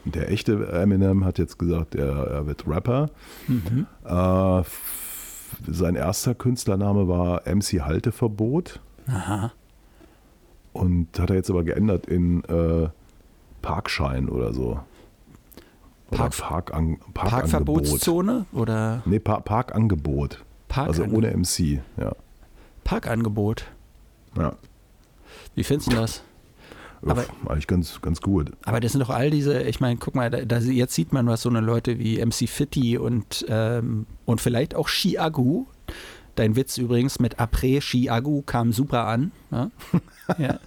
[0.04, 3.10] Und der echte Eminem hat jetzt gesagt, er, er wird Rapper.
[3.48, 3.86] Mhm.
[4.04, 4.62] Äh,
[5.68, 8.80] sein erster Künstlername war MC Halteverbot.
[9.08, 9.52] Aha.
[10.72, 12.88] Und hat er jetzt aber geändert in äh,
[13.60, 14.80] Parkschein oder so.
[16.10, 17.84] Oder Park- Parkan Parkangebot.
[17.84, 20.44] Parkverbotszone oder Nee, pa Parkangebot.
[20.68, 22.12] Also Parkange- ohne MC, ja.
[22.84, 23.66] Parkangebot?
[24.36, 24.52] ja.
[25.54, 26.22] Wie findest du das?
[27.10, 28.52] Aber- eigentlich ganz, ganz gut.
[28.64, 31.26] Aber das sind doch all diese, ich meine, guck mal, da, da, jetzt sieht man,
[31.26, 35.66] was so eine Leute wie MC Fitti und, ähm, und vielleicht auch Chiagu,
[36.36, 39.70] dein Witz übrigens mit Après Chiagu kam super an, ja?
[40.38, 40.58] ja.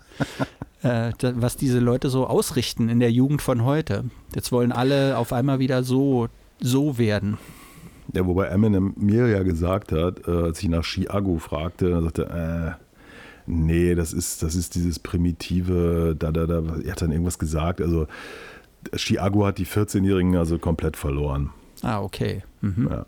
[0.83, 4.05] Äh, da, was diese Leute so ausrichten in der Jugend von heute.
[4.35, 6.27] Jetzt wollen alle auf einmal wieder so,
[6.59, 7.37] so werden.
[8.13, 12.77] Ja, wobei Eminem mir ja gesagt hat, äh, als ich nach Chiago fragte, er sagte,
[12.77, 12.84] äh,
[13.47, 17.81] nee, das ist, das ist dieses primitive, da, da, da, er hat dann irgendwas gesagt,
[17.81, 18.07] also
[18.95, 21.49] Chiago hat die 14-Jährigen also komplett verloren.
[21.81, 22.43] Ah, okay.
[22.61, 22.87] Mhm.
[22.91, 23.05] Ja,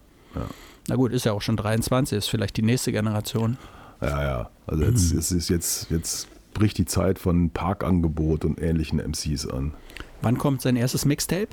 [0.87, 3.57] Na gut, ist ja auch schon 23, ist vielleicht die nächste Generation.
[4.01, 4.49] ja, ja.
[4.65, 9.73] Also jetzt, es ist jetzt, jetzt bricht die Zeit von Parkangebot und ähnlichen MCs an.
[10.21, 11.49] Wann kommt sein erstes Mixtape?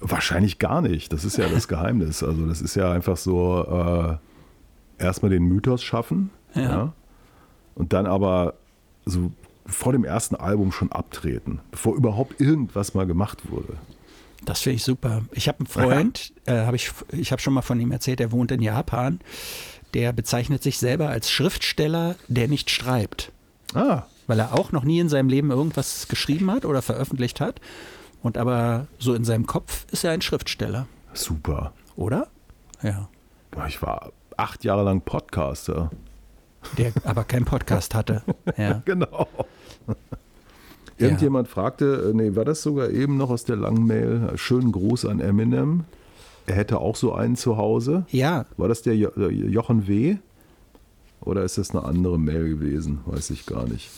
[0.00, 1.12] Wahrscheinlich gar nicht.
[1.12, 2.22] Das ist ja das Geheimnis.
[2.22, 4.18] Also das ist ja einfach so
[4.98, 6.30] äh, erstmal den Mythos schaffen.
[6.54, 6.62] Ja.
[6.62, 6.92] Ja.
[7.78, 8.54] Und dann aber
[9.06, 9.30] so
[9.66, 13.74] vor dem ersten Album schon abtreten, bevor überhaupt irgendwas mal gemacht wurde.
[14.44, 15.22] Das finde ich super.
[15.32, 18.32] Ich habe einen Freund, äh, hab ich, ich habe schon mal von ihm erzählt, der
[18.32, 19.20] wohnt in Japan.
[19.94, 23.32] Der bezeichnet sich selber als Schriftsteller, der nicht schreibt.
[23.74, 27.60] Ah, Weil er auch noch nie in seinem Leben irgendwas geschrieben hat oder veröffentlicht hat.
[28.22, 31.72] Und aber so in seinem Kopf ist er ein Schriftsteller, super.
[31.96, 32.28] oder?
[32.82, 33.08] Ja.
[33.66, 35.90] Ich war acht Jahre lang Podcaster.
[36.76, 38.22] Der aber keinen Podcast hatte.
[38.56, 38.82] Ja.
[38.84, 39.26] Genau.
[40.98, 44.32] Irgendjemand fragte, äh, nee, war das sogar eben noch aus der langen Mail?
[44.34, 45.84] Schönen Gruß an Eminem.
[46.46, 48.04] Er hätte auch so einen zu Hause.
[48.10, 50.16] ja, War das der jo äh, Jochen W?
[51.20, 53.00] Oder ist das eine andere Mail gewesen?
[53.06, 53.90] Weiß ich gar nicht.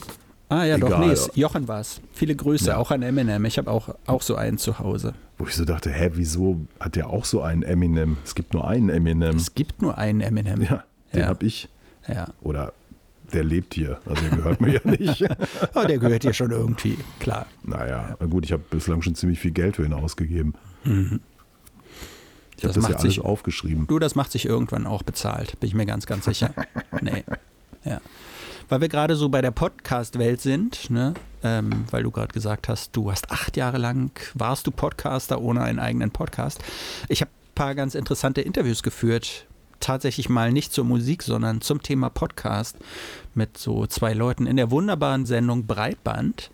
[0.51, 1.07] Ah ja, doch, Egal.
[1.07, 2.01] nee, es- Jochen war es.
[2.13, 2.77] Viele Grüße, Ja.
[2.77, 3.45] auch an Eminem.
[3.47, 5.15] Ich habe auch, auch so einen zu Hause.
[5.39, 8.19] Wo ich so dachte, hä, wieso hat der auch so einen Eminem?
[8.25, 9.37] Es gibt nur einen Eminem.
[9.37, 10.61] Es gibt nur einen Eminem.
[10.63, 11.27] Ja, den Ja.
[11.29, 11.69] habe ich.
[12.09, 12.29] Ja.
[12.43, 12.73] Oder
[13.33, 14.01] der lebt hier.
[14.07, 15.25] Also der gehört mir ja nicht.
[15.75, 17.47] Aber der gehört dir schon irgendwie, klar.
[17.63, 20.55] Naja, na gut, ich habe bislang schon ziemlich viel Geld für ihn ausgegeben.
[20.85, 21.21] Ich habe
[22.61, 23.87] Das das, ja alles sich- aufgeschrieben.
[23.87, 26.53] Du, das macht sich irgendwann auch bezahlt, bin ich mir ganz, ganz sicher.
[27.01, 27.25] nee.
[27.85, 28.01] Ja.
[28.69, 31.15] Weil wir gerade so bei der Podcast-Welt sind, ne?
[31.43, 35.63] ähm, weil du gerade gesagt hast, du hast acht Jahre lang, warst du Podcaster ohne
[35.63, 36.63] einen eigenen Podcast.
[37.09, 39.47] Ich habe ein paar ganz interessante Interviews geführt.
[39.81, 42.77] Tatsächlich mal nicht zur Musik, sondern zum Thema Podcast
[43.35, 46.51] mit so zwei Leuten in der wunderbaren Sendung Breitband,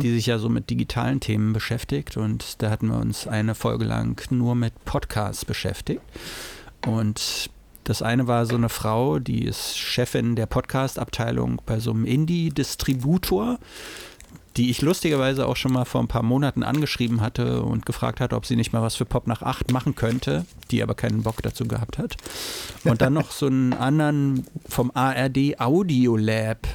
[0.00, 2.16] die sich ja so mit digitalen Themen beschäftigt.
[2.16, 6.02] Und da hatten wir uns eine Folge lang nur mit Podcasts beschäftigt.
[6.86, 7.50] Und
[7.84, 13.58] das eine war so eine Frau, die ist Chefin der Podcast-Abteilung bei so einem Indie-Distributor,
[14.56, 18.36] die ich lustigerweise auch schon mal vor ein paar Monaten angeschrieben hatte und gefragt hatte,
[18.36, 21.42] ob sie nicht mal was für Pop nach 8 machen könnte, die aber keinen Bock
[21.42, 22.16] dazu gehabt hat.
[22.84, 26.66] Und dann noch so einen anderen vom ARD Audio Lab.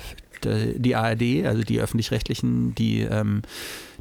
[0.43, 3.41] Die ARD, also die öffentlich-rechtlichen, die, ähm,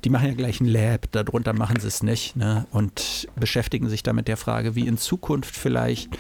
[0.05, 2.67] die machen ja gleich ein Lab, darunter machen sie es nicht ne?
[2.73, 6.11] und beschäftigen sich damit der Frage, wie in Zukunft vielleicht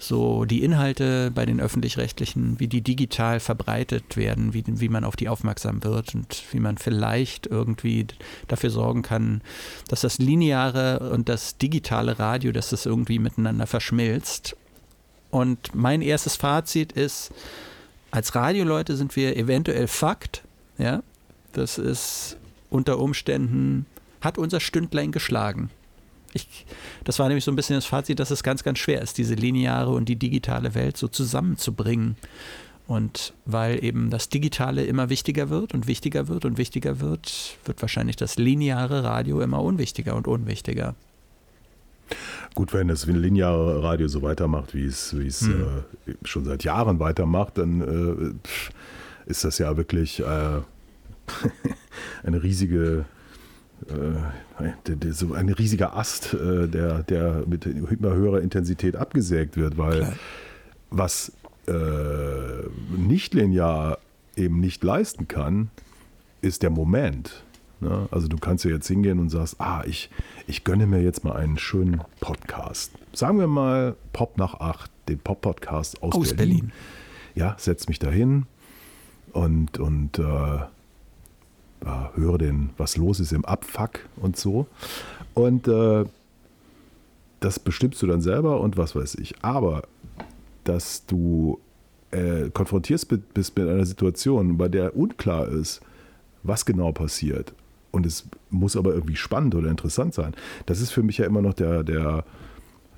[0.00, 5.14] so die Inhalte bei den öffentlich-rechtlichen, wie die digital verbreitet werden, wie, wie man auf
[5.14, 8.06] die aufmerksam wird und wie man vielleicht irgendwie
[8.48, 9.42] dafür sorgen kann,
[9.88, 14.56] dass das lineare und das digitale Radio, dass das irgendwie miteinander verschmilzt.
[15.30, 17.30] Und mein erstes Fazit ist,
[18.10, 20.42] als Radioleute sind wir eventuell Fakt,
[20.78, 21.02] ja,
[21.52, 22.38] das ist
[22.70, 23.84] unter Umständen,
[24.22, 25.70] hat unser Stündlein geschlagen.
[26.32, 26.66] Ich,
[27.04, 29.34] das war nämlich so ein bisschen das Fazit, dass es ganz, ganz schwer ist, diese
[29.34, 32.16] lineare und die digitale Welt so zusammenzubringen.
[32.86, 37.80] Und weil eben das Digitale immer wichtiger wird und wichtiger wird und wichtiger wird, wird
[37.82, 40.96] wahrscheinlich das lineare Radio immer unwichtiger und unwichtiger.
[42.54, 45.84] Gut, wenn das lineare Radio so weitermacht, wie es, wie es Hm.
[46.06, 48.34] äh, schon seit Jahren weitermacht, dann
[49.26, 50.24] äh, ist das ja wirklich äh,
[52.24, 53.04] eine riesige,
[55.12, 60.12] so ein riesiger Ast, äh, der, der mit immer höherer Intensität abgesägt wird, weil Klar.
[60.90, 61.32] was
[61.66, 61.72] äh,
[62.96, 63.98] nicht linear
[64.36, 65.70] eben nicht leisten kann,
[66.40, 67.44] ist der Moment.
[67.80, 68.08] Ne?
[68.10, 70.10] Also du kannst ja jetzt hingehen und sagst, ah, ich,
[70.46, 72.92] ich gönne mir jetzt mal einen schönen Podcast.
[73.12, 76.56] Sagen wir mal Pop nach acht, den Pop-Podcast aus, Aus Berlin.
[76.58, 76.72] Berlin.
[77.34, 78.46] Ja, setz mich dahin
[79.32, 80.58] und, und äh,
[81.84, 84.66] ja, höre den, was los ist im Abfuck und so.
[85.34, 86.04] Und äh,
[87.40, 89.34] das bestimmst du dann selber und was weiß ich.
[89.42, 89.82] Aber
[90.64, 91.58] dass du
[92.10, 95.80] äh, konfrontiert bist mit einer Situation, bei der unklar ist,
[96.42, 97.54] was genau passiert.
[97.90, 100.34] Und es muss aber irgendwie spannend oder interessant sein.
[100.66, 102.24] Das ist für mich ja immer noch der, der,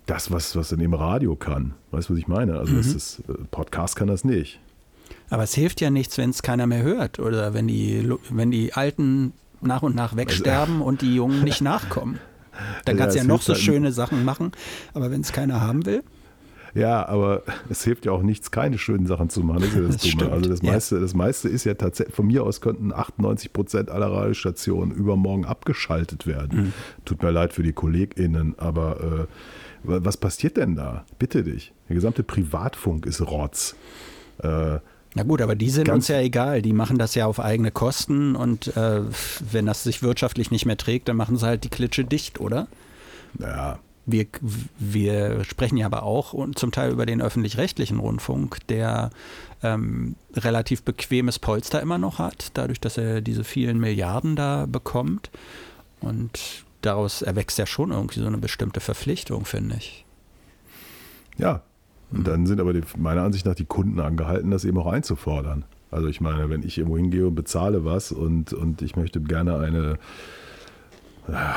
[0.07, 1.75] das, was, was dann im Radio kann.
[1.93, 2.59] Weißt du, was ich meine?
[2.59, 4.61] Also das ist, äh, Podcast kann das nicht.
[5.33, 8.75] Aber es hilft ja nichts, wenn es keiner mehr hört oder wenn die, wenn die
[8.75, 12.19] Alten nach und nach wegsterben und die Jungen nicht nachkommen.
[12.85, 14.53] Dann Ja, kannst du ja es noch so halt- schöne Sachen machen,
[14.93, 16.03] aber wenn es keiner haben will,
[16.75, 19.61] Ja, aber es hilft ja auch nichts, keine schönen Sachen zu machen.
[19.61, 20.13] Das ist ja das, Das Dumme.
[20.13, 20.73] stimmt, Also das ja.
[20.73, 25.45] meiste, das meiste ist ja tatsächlich, von mir aus könnten 98 Prozent aller Radiostationen übermorgen
[25.47, 26.59] abgeschaltet werden.
[26.59, 26.73] Mhm.
[27.07, 31.05] Tut mir leid für die KollegInnen, aber äh, wa- was passiert denn da?
[31.19, 31.73] Bitte dich.
[31.89, 33.77] Der gesamte Privatfunk ist Rotz.
[34.43, 34.79] Äh,
[35.15, 36.63] Na gut, aber die sind Ganz- uns ja egal.
[36.63, 39.03] Die machen das ja auf eigene Kosten und äh,
[39.51, 42.67] wenn das sich wirtschaftlich nicht mehr trägt, dann machen sie halt die Klitsche dicht, oder?
[43.39, 44.27] naja, Wir,
[44.79, 49.11] wir sprechen ja aber auch und zum Teil über den öffentlich-rechtlichen Rundfunk, der
[49.63, 55.31] ähm, relativ bequemes Polster immer noch hat, dadurch, dass er diese vielen Milliarden da bekommt.
[56.01, 60.05] Und daraus erwächst ja schon irgendwie so eine bestimmte Verpflichtung, finde ich.
[61.39, 61.63] Ja,
[62.13, 65.65] und dann sind aber die, meiner Ansicht nach die Kunden angehalten, das eben auch einzufordern.
[65.91, 69.59] Also ich meine, wenn ich irgendwo hingehe und bezahle was und, und ich möchte gerne
[69.59, 69.99] eine,
[71.29, 71.55] ja,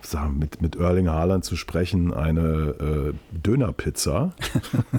[0.00, 4.32] sagen, mit, mit Erling Haaland zu sprechen, eine äh, Dönerpizza,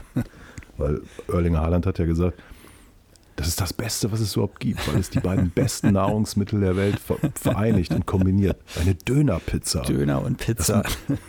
[0.78, 2.42] weil Erling Haaland hat ja gesagt,
[3.38, 6.76] das ist das Beste, was es überhaupt gibt, weil es die beiden besten Nahrungsmittel der
[6.76, 8.58] Welt ver vereinigt und kombiniert.
[8.82, 9.82] Eine Dönerpizza.
[9.82, 10.84] Döner und Pizza.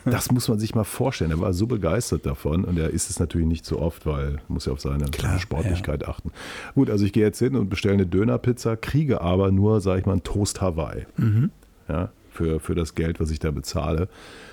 [0.07, 1.33] Das muss man sich mal vorstellen.
[1.33, 4.41] Er war so begeistert davon und er isst es natürlich nicht so oft, weil er
[4.49, 6.33] muss ja auf seine, Klar, Sportlichkeit achten.
[6.75, 10.07] Gut, also ich gehe jetzt hin und bestelle eine Dönerpizza, kriege aber nur, sage ich
[10.07, 11.05] mal, einen Toast Hawaii.
[11.19, 11.51] Mhm.
[11.91, 14.09] Ja, für, für das Geld, was ich da bezahle.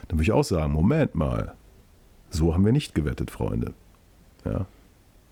[0.10, 1.54] Dann würde ich auch sagen, Moment mal,
[2.30, 3.74] so haben wir nicht gewettet, Freunde.
[4.44, 4.66] Ja,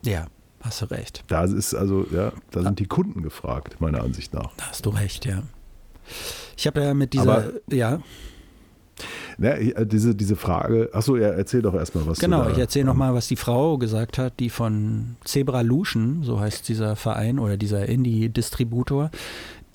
[0.04, 0.26] Ja,
[0.64, 1.24] hast du recht.
[1.28, 4.52] da ist also, ja, da sind die Kunden gefragt, meiner Ansicht nach.
[4.58, 5.44] Da hast du recht, ja.
[6.58, 8.00] Ich habe ja mit dieser, Aber- ja,
[9.40, 12.20] Ja, äh, diese, diese Frage, achso, ja, erzähl doch erstmal was.
[12.20, 16.70] genau, ich erzähle nochmal, was die Frau gesagt hat, die von Zebra Lution, so heißt
[16.70, 19.10] dieser Verein oder dieser Indie-Distributor,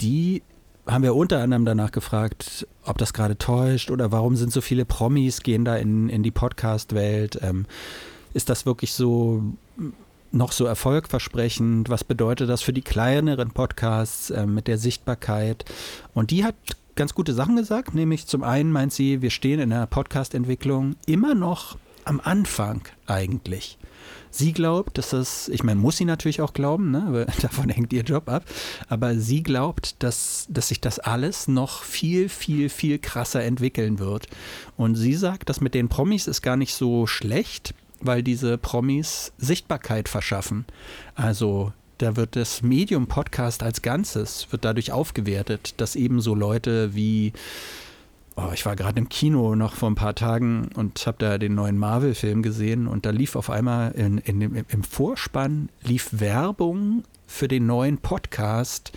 [0.01, 0.43] die
[0.87, 4.85] haben wir unter anderem danach gefragt, ob das gerade täuscht oder warum sind so viele
[4.85, 7.41] Promis, gehen da in, in die Podcast-Welt.
[7.43, 7.67] Ähm,
[8.35, 9.43] ist das wirklich so
[10.33, 11.89] noch so erfolgversprechend?
[11.89, 15.65] Was bedeutet das für die kleineren Podcasts ähm, mit der Sichtbarkeit?
[16.15, 16.55] Und die hat
[16.97, 21.35] ganz gute Sachen gesagt, nämlich zum einen meint sie, wir stehen in der Podcast-Entwicklung immer
[21.35, 23.79] noch am Anfang eigentlich.
[24.31, 27.27] Sie glaubt, dass das, ich meine, muss sie natürlich auch glauben, ne?
[27.43, 28.45] davon hängt ihr Job ab,
[28.89, 34.27] aber sie glaubt, dass, dass sich das alles noch viel, viel, viel krasser entwickeln wird.
[34.77, 39.33] Und sie sagt, das mit den Promis ist gar nicht so schlecht, weil diese Promis
[39.39, 40.65] Sichtbarkeit verschaffen.
[41.15, 46.95] Also da wird das Medium Podcast als Ganzes, wird dadurch aufgewertet, dass eben so Leute
[46.95, 47.33] wie
[48.41, 51.57] Oh, ich war gerade im Kino noch vor ein paar Tagen und habe da den
[51.57, 57.49] neuen Marvel-Film gesehen und da lief auf einmal in, in im Vorspann lief Werbung für
[57.49, 58.93] den neuen Podcast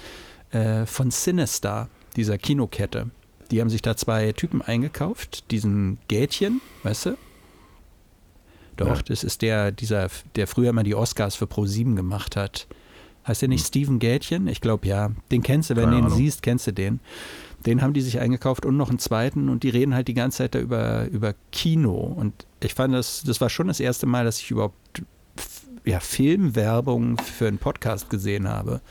[0.51, 3.09] äh, von Sinister, dieser Kinokette.
[3.49, 7.17] Die haben sich da zwei Typen eingekauft, diesen Gätchen, weißt du?
[8.85, 9.03] Doch, Ja.
[9.07, 12.67] das ist der, dieser, der früher mal die Oscars für Pro7 gemacht hat.
[13.27, 14.47] Heißt der nicht Steven Gätchen?
[14.47, 15.11] Ich glaube ja.
[15.31, 16.17] Den kennst du, wenn Keine du ihn Ahnung.
[16.17, 16.99] siehst, kennst du den.
[17.65, 20.39] Den haben die sich eingekauft und noch einen zweiten und die reden halt die ganze
[20.39, 21.93] Zeit da über, über Kino.
[21.95, 25.03] Und ich fand das, das war schon das erste Mal, dass ich überhaupt
[25.85, 28.81] ja, Filmwerbung für einen Podcast gesehen habe.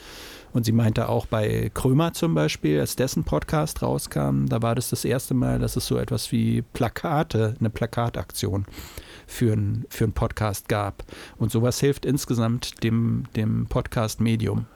[0.52, 4.90] Und sie meinte auch bei Krömer zum Beispiel, als dessen Podcast rauskam, da war das
[4.90, 8.66] das erste Mal, dass es so etwas wie Plakate, eine Plakataktion
[9.26, 11.04] für einen für einen Podcast gab.
[11.38, 14.66] Und sowas hilft insgesamt dem, dem Podcast-Medium.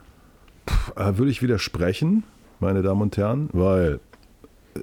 [0.96, 2.22] Äh, würde ich widersprechen,
[2.60, 4.00] meine Damen und Herren, weil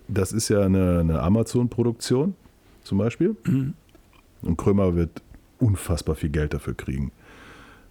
[0.08, 2.36] das ist ja eine, eine Amazon-Produktion
[2.84, 3.36] zum Beispiel.
[4.42, 5.22] Und Krömer wird
[5.60, 7.12] unfassbar viel Geld dafür kriegen.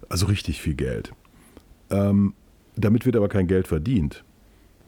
[0.09, 1.13] Also richtig viel Geld.
[1.89, 2.33] Ähm,
[2.75, 4.23] damit wird aber kein Geld verdient.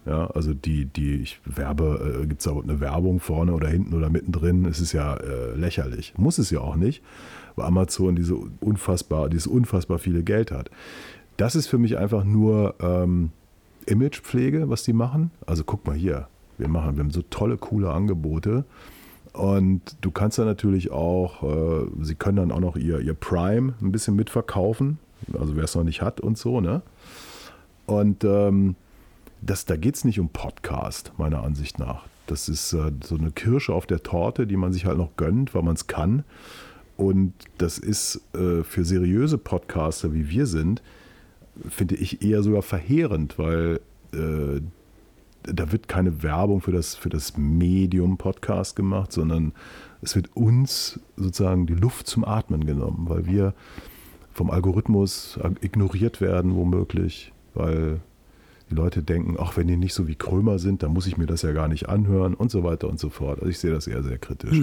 [0.05, 3.93] Ja, also die, die, ich werbe, äh, gibt es da eine Werbung vorne oder hinten
[3.93, 6.13] oder mittendrin, es ist ja äh, lächerlich.
[6.17, 7.01] Muss es ja auch nicht,
[7.55, 10.69] weil Amazon diese unfassbar, dieses unfassbar viele Geld hat.
[11.37, 13.31] Das ist für mich einfach nur ähm,
[13.85, 15.31] Imagepflege, was die machen.
[15.45, 18.65] Also guck mal hier, wir machen, wir haben so tolle, coole Angebote.
[19.31, 23.73] Und du kannst dann natürlich auch, äh, sie können dann auch noch ihr, ihr Prime
[23.81, 24.99] ein bisschen mitverkaufen,
[25.39, 26.81] also wer es noch nicht hat und so, ne?
[27.85, 28.75] Und ähm,
[29.41, 32.05] das, da geht es nicht um Podcast, meiner Ansicht nach.
[32.27, 35.53] Das ist äh, so eine Kirsche auf der Torte, die man sich halt noch gönnt,
[35.53, 36.23] weil man es kann.
[36.95, 40.81] Und das ist äh, für seriöse Podcaster, wie wir sind,
[41.69, 43.79] finde ich eher sogar verheerend, weil
[44.13, 44.61] äh,
[45.43, 49.51] da wird keine Werbung für das, für das Medium Podcast gemacht, sondern
[50.01, 53.53] es wird uns sozusagen die Luft zum Atmen genommen, weil wir
[54.33, 57.99] vom Algorithmus ignoriert werden, womöglich, weil
[58.69, 61.25] die Leute denken, ach, wenn die nicht so wie Krömer sind, dann muss ich mir
[61.25, 63.39] das ja gar nicht anhören und so weiter und so fort.
[63.39, 64.61] Also ich sehe das eher sehr kritisch.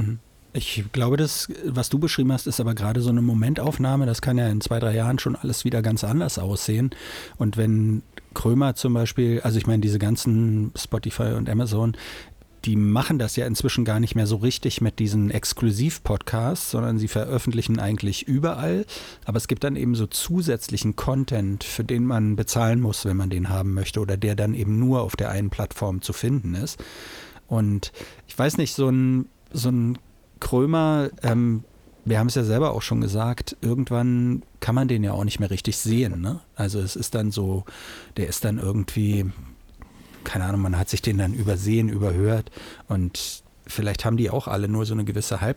[0.53, 4.05] Ich glaube, das, was du beschrieben hast, ist aber gerade so eine Momentaufnahme.
[4.07, 6.91] Das kann ja in zwei, drei Jahren schon alles wieder ganz anders aussehen.
[7.37, 8.03] Und wenn
[8.35, 11.97] Krömer zum Beispiel, also ich meine, diese ganzen Spotify und Amazon,
[12.65, 17.09] die machen das ja inzwischen gar nicht mehr so richtig mit diesen Exklusiv-Podcasts, sondern sie
[17.09, 18.85] veröffentlichen eigentlich überall.
[19.25, 23.31] Aber es gibt dann eben so zusätzlichen Content, für den man bezahlen muss, wenn man
[23.31, 26.83] den haben möchte oder der dann eben nur auf der einen Plattform zu finden ist.
[27.47, 27.93] Und
[28.29, 29.99] ich weiß nicht, so ein, so ein
[30.39, 31.65] Krömer, ähm,
[32.05, 35.41] wir haben es ja selber auch schon gesagt, irgendwann kann man den ja auch nicht
[35.41, 36.21] mehr richtig sehen.
[36.21, 36.41] Ne?
[36.55, 37.65] Also es ist dann so,
[38.17, 39.31] der ist dann irgendwie,
[40.25, 42.51] keine Ahnung, man hat sich den dann übersehen, überhört
[42.89, 45.57] und vielleicht haben die auch alle nur so eine gewisse Halb,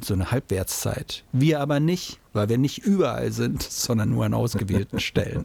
[0.00, 1.24] so eine Halbwertszeit.
[1.32, 5.44] Wir aber nicht, weil wir nicht überall sind, sondern nur an ausgewählten Stellen.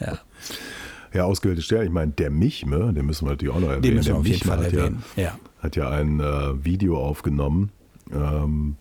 [0.00, 0.18] Ja.
[1.12, 1.86] Ja, ausgewählte Stellen.
[1.86, 3.82] Ich meine, der Michme, den müssen wir natürlich auch noch erwähnen.
[3.82, 5.04] Den müssen wir der auf jeden Fall hat erwähnen.
[5.14, 5.38] Ja, Ja.
[5.60, 7.70] hat ja ein äh, Video aufgenommen
[8.12, 8.74] ähm,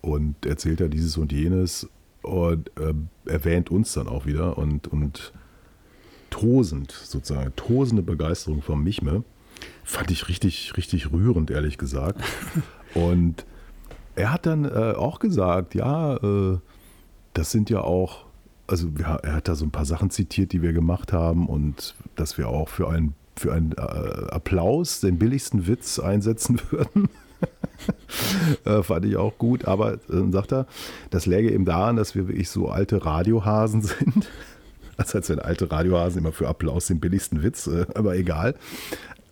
[0.00, 1.86] und erzählt ja dieses und jenes
[2.22, 2.94] und äh,
[3.30, 5.34] erwähnt uns dann auch wieder und, und
[6.34, 9.22] tosend sozusagen, tosende Begeisterung vom Michme.
[9.84, 12.20] Fand ich richtig, richtig rührend, ehrlich gesagt.
[12.94, 13.46] Und
[14.16, 16.58] er hat dann äh, auch gesagt, ja, äh,
[17.34, 18.24] das sind ja auch,
[18.66, 21.94] also ja, er hat da so ein paar Sachen zitiert, die wir gemacht haben und
[22.16, 27.08] dass wir auch für einen für einen äh, Applaus den billigsten Witz einsetzen würden.
[28.64, 30.66] äh, fand ich auch gut, aber äh, sagt er,
[31.10, 34.30] das läge eben daran, dass wir wirklich so alte Radiohasen sind.
[35.04, 38.54] Also als wenn alte Radiohasen immer für Applaus den billigsten Witz, äh, aber egal.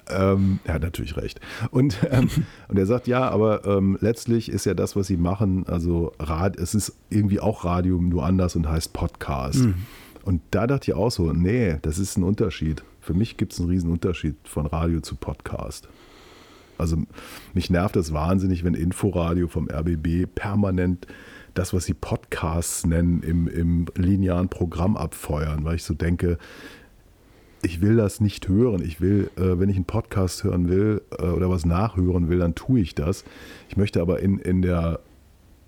[0.09, 1.41] Ähm, er hat natürlich recht.
[1.71, 2.29] Und, ähm,
[2.69, 6.59] und er sagt, ja, aber ähm, letztlich ist ja das, was sie machen, also Rad,
[6.59, 9.69] es ist irgendwie auch Radio, nur anders und heißt Podcast.
[10.25, 12.83] Und da dachte ich auch so, nee, das ist ein Unterschied.
[13.01, 15.89] Für mich gibt es einen riesen Unterschied von Radio zu Podcast.
[16.79, 16.97] Also
[17.55, 21.07] mich nervt das wahnsinnig, wenn Inforadio vom RBB permanent
[21.55, 26.39] das, was sie Podcasts nennen, im, im linearen Programm abfeuern, weil ich so denke,
[27.63, 28.83] ich will das nicht hören.
[28.83, 32.55] Ich will, äh, wenn ich einen Podcast hören will äh, oder was nachhören will, dann
[32.55, 33.25] tue ich das.
[33.69, 35.01] Ich möchte aber in, in der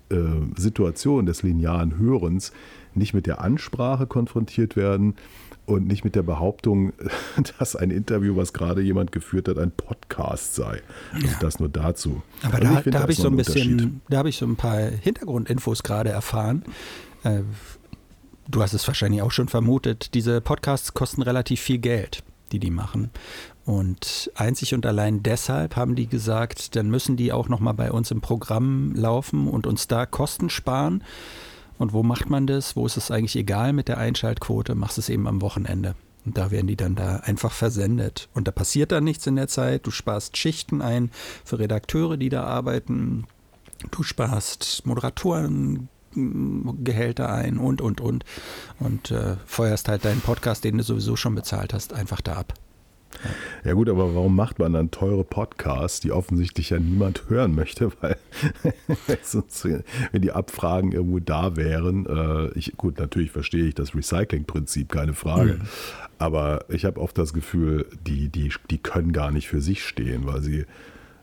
[0.09, 0.17] äh,
[0.57, 2.51] Situation des linearen Hörens
[2.93, 5.15] nicht mit der Ansprache konfrontiert werden
[5.65, 6.93] und nicht mit der Behauptung,
[7.59, 10.81] dass ein Interview, was gerade jemand geführt hat, ein Podcast sei.
[11.13, 11.33] Also Ja.
[11.39, 12.21] das nur dazu.
[12.43, 14.79] Aber Also da, da habe ich so ein bisschen, da habe ich so ein paar
[14.79, 16.63] Hintergrundinfos gerade erfahren.
[17.23, 17.41] Äh,
[18.47, 20.13] du hast es wahrscheinlich auch schon vermutet.
[20.13, 23.09] Diese Podcasts kosten relativ viel Geld, die die machen.
[23.65, 27.91] Und einzig und allein deshalb haben die gesagt, dann müssen die auch noch mal bei
[27.91, 31.03] uns im Programm laufen und uns da Kosten sparen.
[31.77, 32.75] Und wo macht man das?
[32.75, 34.75] Wo ist es eigentlich egal mit der Einschaltquote?
[34.75, 35.95] Machst es eben am Wochenende.
[36.25, 38.29] Und da werden die dann da einfach versendet.
[38.33, 39.85] Und da passiert dann nichts in der Zeit.
[39.85, 41.11] Du sparst Schichten ein
[41.43, 43.25] für Redakteure, die da arbeiten.
[43.91, 45.89] Du sparst Moderatoren.
[46.17, 48.23] Gehälter ein und, und, und.
[48.79, 52.53] Und äh, feuerst halt deinen Podcast, den du sowieso schon bezahlt hast, einfach da ab.
[53.63, 57.91] Ja gut, aber warum macht man dann teure Podcasts, die offensichtlich ja niemand hören möchte,
[58.01, 58.17] weil
[59.23, 59.65] sonst,
[60.11, 65.13] wenn die Abfragen irgendwo da wären, äh, ich, gut, natürlich verstehe ich das Recycling-Prinzip, keine
[65.13, 65.59] Frage,
[66.19, 70.25] aber ich habe oft das Gefühl, die, die, die können gar nicht für sich stehen,
[70.27, 70.65] weil sie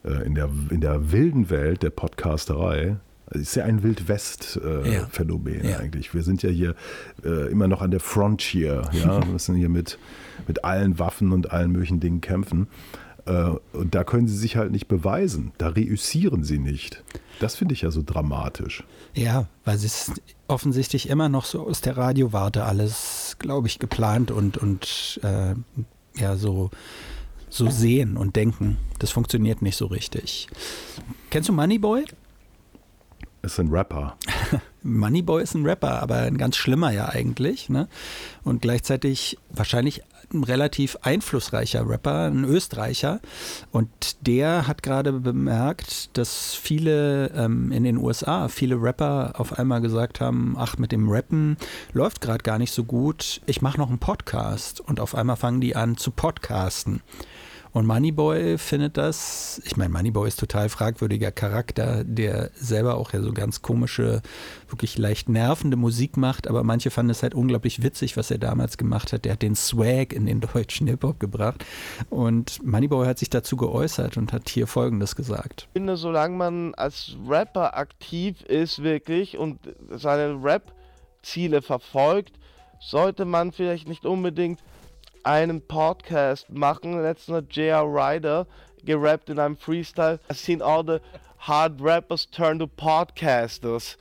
[0.05, 2.97] äh, in, der, in der wilden Welt der Podcasterei,
[3.31, 3.85] es ist ja ein Ja.
[3.85, 5.79] Wildwest-Phänomen Ja.
[5.79, 6.13] eigentlich.
[6.15, 6.75] Wir sind ja hier
[7.25, 9.99] äh, immer noch an der Frontier, ja, wir müssen hier mit,
[10.49, 12.69] mit allen Waffen und allen möglichen Dingen kämpfen.
[13.27, 15.53] Äh, und da können sie sich halt nicht beweisen.
[15.59, 17.03] Da reüssieren sie nicht.
[17.41, 18.85] Das finde ich ja so dramatisch.
[19.15, 24.31] Ja, weil es ist offensichtlich immer noch so aus der Radiowarte alles, glaube ich, geplant
[24.31, 25.55] und, und äh,
[26.21, 26.71] ja, so,
[27.49, 28.79] so sehen und denken.
[28.99, 30.49] Das funktioniert nicht so richtig.
[31.31, 32.05] Kennst du Moneyboy?
[33.43, 34.17] Es ist ein Rapper.
[34.83, 37.69] Moneyboy ist ein Rapper, aber ein ganz schlimmer ja eigentlich.
[37.69, 37.89] Ne?
[38.45, 43.21] Und gleichzeitig wahrscheinlich ein relativ einflussreicher Rapper, ein Österreicher.
[43.71, 43.89] Und
[44.27, 50.21] der hat gerade bemerkt, dass viele ähm, in den USA, viele Rapper auf einmal gesagt
[50.21, 51.57] haben, ach, mit dem Rappen
[51.93, 54.81] läuft gerade gar nicht so gut, ich mache noch einen Podcast.
[54.81, 57.03] Und auf einmal fangen die an zu podcasten.
[57.73, 63.23] Und Moneyboy findet das, ich meine, Moneyboy ist total fragwürdiger Charakter, der selber auch ja
[63.23, 64.21] so ganz komische,
[64.69, 68.77] wirklich leicht nervende Musik macht, aber manche fanden es halt unglaublich witzig, was er damals
[68.77, 69.25] gemacht hat.
[69.25, 71.65] Der hat den Swag in den deutschen Hip-Hop gebracht.
[72.11, 75.69] Und Moneyboy hat sich dazu geäußert und hat hier Folgendes gesagt.
[75.73, 79.59] Ich finde, solange man als Rapper aktiv ist wirklich und
[79.91, 82.39] seine Rap-Ziele verfolgt,
[82.81, 84.61] sollte man vielleicht nicht unbedingt
[85.25, 87.01] einen Podcast machen.
[87.03, 87.85] Letztens hat J.R.
[87.85, 88.47] Ryder
[88.85, 90.19] gerappt in einem Freestyle.
[90.29, 90.99] I've seen all the
[91.39, 93.97] hard rappers turn to podcasters.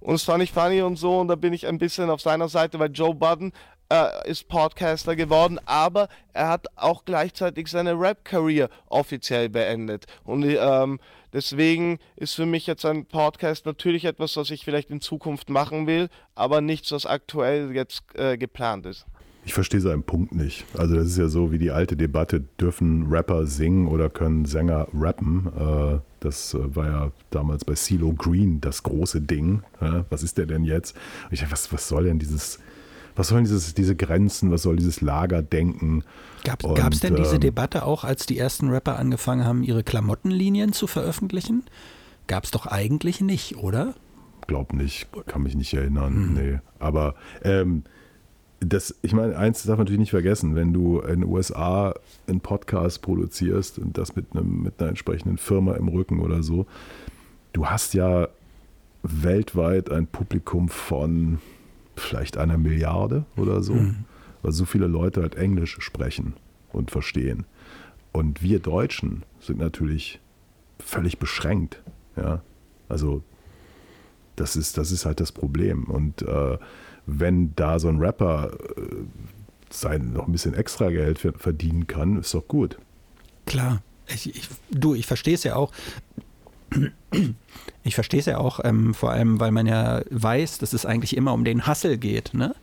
[0.00, 2.48] Und das fand ich funny und so und da bin ich ein bisschen auf seiner
[2.48, 3.52] Seite, weil Joe Budden
[3.92, 10.06] äh, ist Podcaster geworden, aber er hat auch gleichzeitig seine Rap-Career offiziell beendet.
[10.24, 10.98] Und ähm,
[11.32, 15.86] deswegen ist für mich jetzt ein Podcast natürlich etwas, was ich vielleicht in Zukunft machen
[15.86, 19.06] will, aber nichts, was aktuell jetzt äh, geplant ist.
[19.44, 20.64] Ich verstehe seinen Punkt nicht.
[20.76, 24.86] Also das ist ja so wie die alte Debatte, dürfen Rapper singen oder können Sänger
[24.94, 25.48] rappen?
[25.58, 29.62] Äh, das äh, war ja damals bei CeeLo Green das große Ding.
[30.10, 30.96] Was ist der denn jetzt?
[31.24, 32.60] Und ich dachte, was, was soll denn dieses
[33.14, 36.04] was sollen dieses, diese Grenzen, was soll dieses Lagerdenken?
[36.44, 40.72] Gab es denn diese ähm, Debatte auch, als die ersten Rapper angefangen haben, ihre Klamottenlinien
[40.72, 41.64] zu veröffentlichen?
[42.26, 43.94] Gab es doch eigentlich nicht, oder?
[44.46, 46.34] Glaub nicht, kann mich nicht erinnern.
[46.34, 46.58] Nee.
[46.78, 47.84] Aber ähm,
[48.64, 51.94] das, ich meine, eins darf man natürlich nicht vergessen, wenn du in den USA
[52.26, 56.66] einen Podcast produzierst und das mit, einem, mit einer entsprechenden Firma im Rücken oder so,
[57.52, 58.28] du hast ja
[59.02, 61.40] weltweit ein Publikum von
[61.96, 63.74] vielleicht einer Milliarde oder so,
[64.42, 66.34] weil so viele Leute halt Englisch sprechen
[66.72, 67.44] und verstehen.
[68.12, 70.20] Und wir Deutschen sind natürlich
[70.78, 71.82] völlig beschränkt.
[72.16, 72.42] Ja?
[72.88, 73.22] Also
[74.36, 75.84] das ist, das ist halt das Problem.
[75.84, 76.58] Und äh,
[77.06, 78.82] wenn da so ein Rapper äh,
[79.70, 82.78] sein noch ein bisschen extra Geld ver- verdienen kann, ist doch gut.
[83.46, 83.82] Klar.
[84.08, 85.72] Ich, ich, du, ich verstehe es ja auch.
[87.82, 91.16] Ich verstehe es ja auch, ähm, vor allem, weil man ja weiß, dass es eigentlich
[91.16, 92.34] immer um den Hassel geht.
[92.34, 92.54] Ne?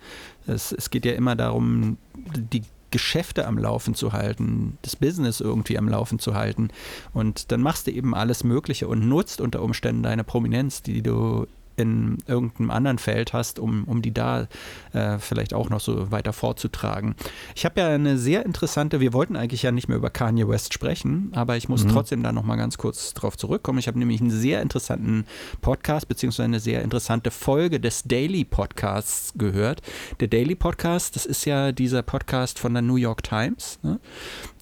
[0.48, 1.98] Es, es geht ja immer darum,
[2.36, 6.70] die Geschäfte am Laufen zu halten, das Business irgendwie am Laufen zu halten.
[7.14, 11.46] Und dann machst du eben alles Mögliche und nutzt unter Umständen deine Prominenz, die du
[11.80, 14.48] in irgendeinem anderen Feld hast, um, um die da
[14.94, 17.16] äh, vielleicht auch noch so weiter vorzutragen.
[17.56, 20.74] Ich habe ja eine sehr interessante, wir wollten eigentlich ja nicht mehr über Kanye West
[20.74, 23.80] sprechen, aber ich muss trotzdem da noch mal ganz kurz drauf zurückkommen.
[23.80, 25.26] Ich habe nämlich einen sehr interessanten
[25.62, 29.82] Podcast beziehungsweise eine sehr interessante Folge des Daily Podcasts gehört.
[30.20, 33.80] Der Daily Podcast, das ist ja dieser Podcast von der New York Times.
[33.84, 34.00] Ne?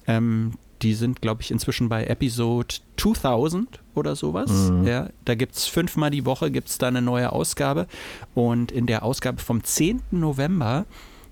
[0.06, 0.52] Ähm,
[0.82, 4.72] die sind, glaube ich, inzwischen bei Episode 2000 oder sowas.
[4.84, 7.86] Ja, da gibt es fünfmal die Woche gibt's da eine neue Ausgabe.
[8.34, 10.02] Und in der Ausgabe vom 10.
[10.10, 10.86] November,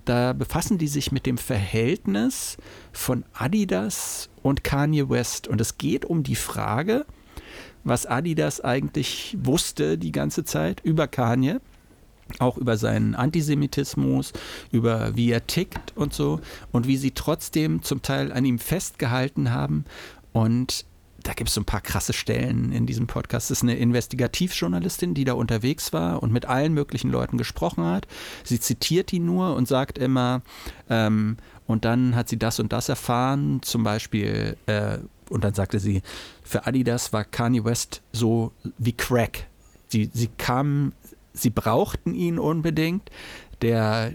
[0.05, 2.57] da befassen die sich mit dem Verhältnis
[2.93, 5.49] von Adidas und Kanye West.
[5.49, 7.07] Und es geht um die Frage,
[7.85, 11.61] was Adidas eigentlich wusste die ganze Zeit über Kanye
[12.39, 14.33] auch über seinen Antisemitismus,
[14.73, 16.41] über wie er tickt und so
[16.73, 19.85] und wie sie trotzdem zum Teil an ihm festgehalten haben.
[20.33, 20.85] Und
[21.23, 23.51] da gibt es so ein paar krasse Stellen in diesem Podcast.
[23.51, 28.07] Das ist eine Investigativjournalistin, die da unterwegs war und mit allen möglichen Leuten gesprochen hat.
[28.45, 30.43] Sie zitiert ihn nur und sagt immer,
[30.89, 34.99] ähm, und dann hat sie das und das erfahren, zum Beispiel, äh,
[35.29, 36.03] und dann sagte sie,
[36.45, 39.49] für Adidas war Kanye West so wie Crack.
[39.89, 40.93] Sie, sie kamen
[41.37, 43.11] sie brauchten ihn unbedingt.
[43.63, 44.13] Der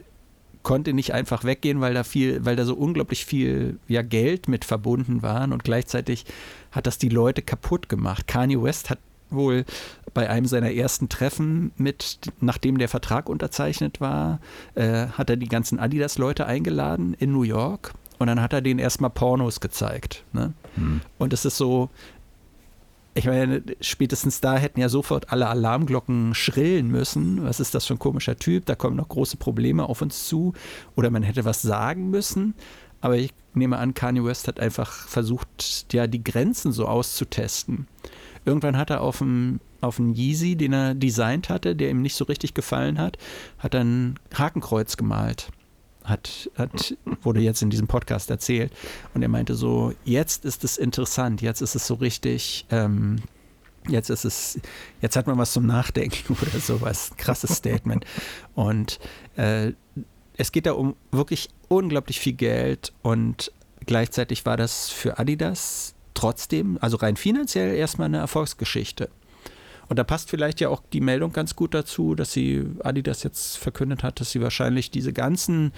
[0.64, 4.66] konnte nicht einfach weggehen, weil da viel, weil da so unglaublich viel ja, Geld mit
[4.66, 6.26] verbunden waren und gleichzeitig
[6.72, 8.28] hat das die Leute kaputt gemacht.
[8.28, 9.00] Kanye West hat
[9.30, 9.66] wohl
[10.14, 14.40] bei einem seiner ersten Treffen mit, nachdem der Vertrag unterzeichnet war,
[14.76, 18.80] äh, hat er die ganzen Adidas-Leute eingeladen in New York und dann hat er denen
[18.80, 20.24] erstmal Pornos gezeigt.
[20.34, 20.54] Ne?
[21.18, 21.90] Und es ist so,
[23.14, 27.44] ich meine, spätestens da hätten ja sofort alle Alarmglocken schrillen müssen.
[27.44, 28.66] Was ist das für ein komischer Typ?
[28.66, 30.54] Da kommen noch große Probleme auf uns zu.
[30.96, 32.54] Oder man hätte was sagen müssen.
[33.02, 37.88] Aber ich nehme an, Kanye West hat einfach versucht, ja, die Grenzen so auszutesten.
[38.46, 42.16] Irgendwann hat er auf einen auf einen Yeezy, den er designt hatte, der ihm nicht
[42.16, 43.18] so richtig gefallen hat,
[43.58, 45.50] hat er ein Hakenkreuz gemalt
[46.04, 48.72] hat, hat, wurde jetzt in diesem Podcast erzählt.
[49.14, 53.18] Und er meinte so, jetzt ist es interessant, jetzt ist es so richtig, ähm,
[53.88, 54.60] jetzt ist es,
[55.02, 57.12] jetzt hat man was zum Nachdenken oder sowas.
[57.18, 58.06] Krasses Statement.
[58.56, 59.00] Und
[59.36, 59.74] äh,
[60.38, 63.52] es geht da um wirklich unglaublich viel Geld und
[63.86, 69.10] gleichzeitig war das für Adidas trotzdem, also rein finanziell erstmal eine Erfolgsgeschichte.
[69.92, 73.58] Und da passt vielleicht ja auch die Meldung ganz gut dazu, dass sie Adidas jetzt
[73.58, 75.74] verkündet hat, dass sie wahrscheinlich diese ganzen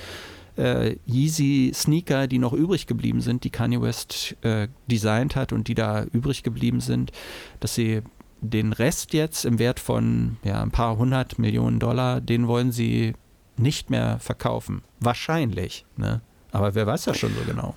[0.56, 5.74] äh, Yeezy-Sneaker, die noch übrig geblieben sind, die Kanye West äh, designt hat und die
[5.74, 7.12] da übrig geblieben sind,
[7.60, 8.04] dass sie
[8.40, 13.16] den Rest jetzt im Wert von ja, ein paar hundert Millionen Dollar, den wollen sie
[13.58, 14.84] nicht mehr verkaufen.
[15.00, 15.88] Wahrscheinlich.
[15.98, 16.22] Ne?
[16.52, 17.76] Aber wer weiß das schon so genau.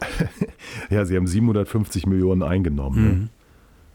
[0.88, 3.02] Ja, sie haben 750 Millionen eingenommen.
[3.02, 3.28] Ne?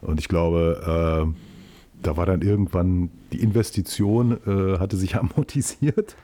[0.01, 1.49] Und ich glaube, äh,
[2.02, 6.16] da war dann irgendwann die Investition, äh, hatte sich amortisiert.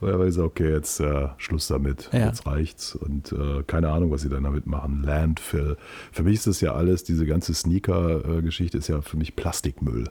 [0.00, 2.26] Und er war gesagt, okay, jetzt äh, Schluss damit, Ja.
[2.26, 2.94] jetzt reicht's.
[2.94, 5.02] Und äh, keine Ahnung, was sie dann damit machen.
[5.02, 5.78] Landfill.
[6.12, 10.10] Für mich ist das ja alles, diese ganze Sneaker-Geschichte ist ja für mich Plastikmüll.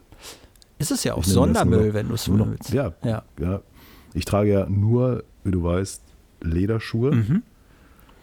[0.80, 2.74] Ist es ja auch Ich Sondermüll, nur- wenn du es willst.
[2.74, 3.24] Ja, Ja.
[3.40, 3.62] ja.
[4.16, 6.02] Ich trage ja nur, wie du weißt,
[6.42, 7.44] Lederschuhe, Mhm.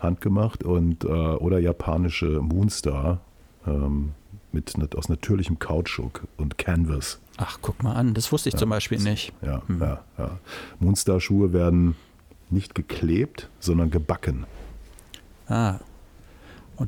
[0.00, 3.20] handgemacht und äh, oder japanische Moonstar
[3.66, 4.10] ähm,
[4.54, 7.20] mit aus natürlichem Kautschuk und Canvas.
[7.36, 9.32] Ach, guck mal an, das wusste ich zum Beispiel nicht.
[9.42, 10.38] Ja, ja, ja.
[10.80, 11.96] Moonstar-Schuhe werden
[12.50, 14.44] nicht geklebt, sondern gebacken.
[15.48, 15.78] Ah.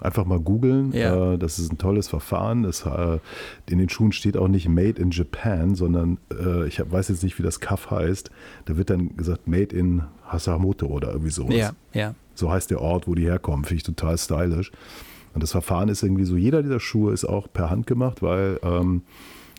[0.00, 0.92] Einfach mal googeln.
[0.92, 1.34] Ja.
[1.34, 2.64] Äh, das ist ein tolles Verfahren.
[2.64, 3.18] Das, äh,
[3.70, 7.38] in den Schuhen steht auch nicht Made in Japan, sondern äh, ich weiß jetzt nicht,
[7.38, 8.30] wie das Kaff heißt.
[8.64, 11.54] Da wird dann gesagt Made in Hasamoto oder irgendwie sowas.
[11.54, 12.14] Ja, ja.
[12.34, 13.64] So heißt der Ort, wo die herkommen.
[13.64, 14.72] Finde ich total stylisch.
[15.34, 18.60] Und das Verfahren ist irgendwie so, jeder dieser Schuhe ist auch per Hand gemacht, weil
[18.62, 19.02] ähm,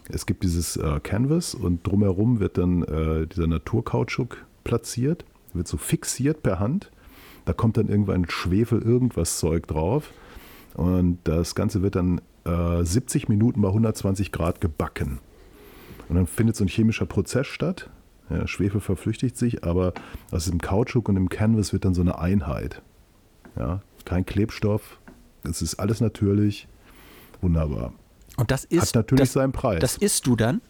[0.10, 5.78] es gibt dieses äh, Canvas und drumherum wird dann äh, dieser Naturkautschuk platziert, wird so
[5.78, 6.92] fixiert per Hand.
[7.44, 10.12] Da kommt dann irgendwann Schwefel, irgendwas Zeug drauf.
[10.76, 15.20] Und das Ganze wird dann äh, 70 Minuten bei 120 Grad gebacken.
[16.08, 17.90] Und dann findet so ein chemischer Prozess statt.
[18.30, 19.94] Ja, Schwefel verflüchtigt sich, aber
[20.32, 22.82] aus dem Kautschuk und dem Canvas wird dann so eine Einheit.
[23.56, 25.00] Ja, kein Klebstoff,
[25.48, 26.68] es ist alles natürlich.
[27.42, 27.94] Wunderbar.
[28.38, 28.90] Und das ist.
[28.90, 29.80] Hat natürlich das, seinen Preis.
[29.80, 30.62] Das isst du dann?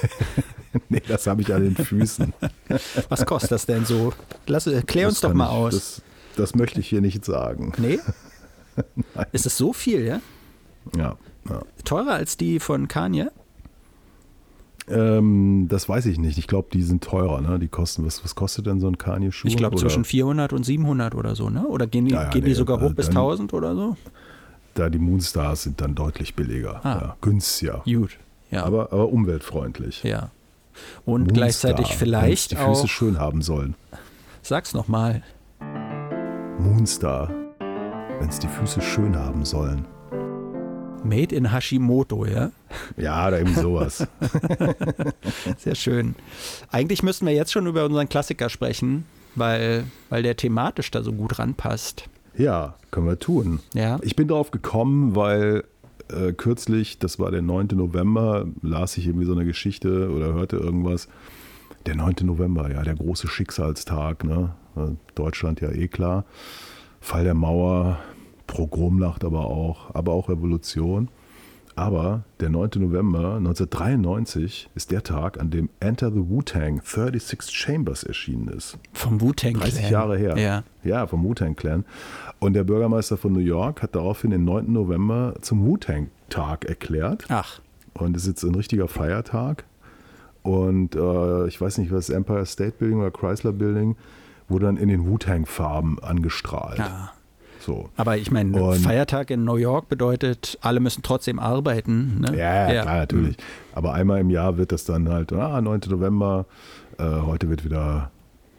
[0.88, 2.32] nee, das habe ich an den Füßen.
[3.08, 4.12] Was kostet das denn so?
[4.46, 5.74] Lass, äh, klär uns Das doch mal ich, aus.
[5.74, 6.02] Das,
[6.36, 7.72] das möchte ich hier nicht sagen.
[7.78, 7.98] nee?
[9.32, 10.20] Ist es so viel, ja?
[10.96, 11.18] Ja,
[11.48, 11.62] ja.
[11.84, 13.30] Teurer als die von Kanye?
[14.88, 16.38] Ähm, das weiß ich nicht.
[16.38, 17.40] Ich glaube, die sind teurer.
[17.40, 17.58] Ne?
[17.58, 19.46] Die kosten, was, was kostet denn so ein Kanye-Schuh?
[19.48, 21.66] Ich glaube zwischen 400 und 700 oder so, ne?
[21.66, 23.74] Oder gehen die, Ja, ja, gehen die nee, sogar hoch äh, bis dann- 1000 oder
[23.76, 23.96] so?
[24.74, 26.80] Da die Moonstars sind dann deutlich billiger.
[26.84, 26.98] Ah.
[27.00, 27.82] Ja, günstiger.
[27.84, 28.18] Gut,
[28.50, 28.64] ja.
[28.64, 30.02] Aber, aber umweltfreundlich.
[30.02, 30.30] ja.
[31.04, 33.74] Und Moonstar, gleichzeitig wenn's vielleicht die Füße auch, schön haben sollen.
[34.40, 35.22] sag's nochmal,
[36.58, 37.28] Moonstar,
[38.18, 39.84] wenn es die Füße schön haben sollen.
[41.04, 42.50] Made in Hashimoto, ja?
[42.96, 44.06] Ja, oder irgendwie sowas.
[45.58, 46.14] Sehr schön.
[46.70, 51.12] Eigentlich müssten wir jetzt schon über unseren Klassiker sprechen, weil, weil der thematisch da so
[51.12, 52.08] gut ranpasst.
[52.36, 53.60] ja, können wir tun.
[53.74, 53.98] Ja.
[54.02, 55.64] Ich bin darauf gekommen, weil
[56.10, 57.68] äh, kürzlich, das war der 9.
[57.72, 61.08] November, las ich irgendwie so eine Geschichte oder hörte irgendwas.
[61.86, 62.16] Der 9.
[62.22, 64.54] November, ja, der große Schicksalstag, ne?
[64.76, 66.24] Äh, Deutschland ja eh klar.
[67.00, 67.98] Fall der Mauer,
[68.52, 71.08] Progromnacht aber auch, aber auch Revolution.
[71.74, 72.68] Aber der 9.
[72.76, 78.78] November 1993 ist der Tag, an dem Enter the Wu-Tang 36 Chambers erschienen ist.
[78.92, 80.36] Vom Wu-Tang 30 Jahre her.
[80.36, 80.64] Ja.
[80.84, 81.86] Ja, vom Wu-Tang Clan.
[82.40, 84.70] Und der Bürgermeister von New York hat daraufhin den 9.
[84.70, 87.24] November zum Wu-Tang Tag erklärt.
[87.30, 87.60] Ach,
[87.94, 89.64] Und es ist jetzt ein richtiger Feiertag.
[90.42, 93.96] Und äh, ich weiß nicht, was Empire State Building oder Chrysler Building
[94.48, 96.78] wurde dann in den Wu-Tang Farben angestrahlt.
[96.78, 97.12] ja.
[97.64, 97.90] So.
[97.96, 102.20] Aber ich meine, Feiertag in New York bedeutet, alle müssen trotzdem arbeiten.
[102.20, 102.36] Ne?
[102.36, 103.36] Ja, ja, klar, natürlich.
[103.74, 105.80] Aber einmal im Jahr wird das dann halt, ah, 9.
[105.88, 106.46] November,
[106.98, 108.10] äh, heute wird wieder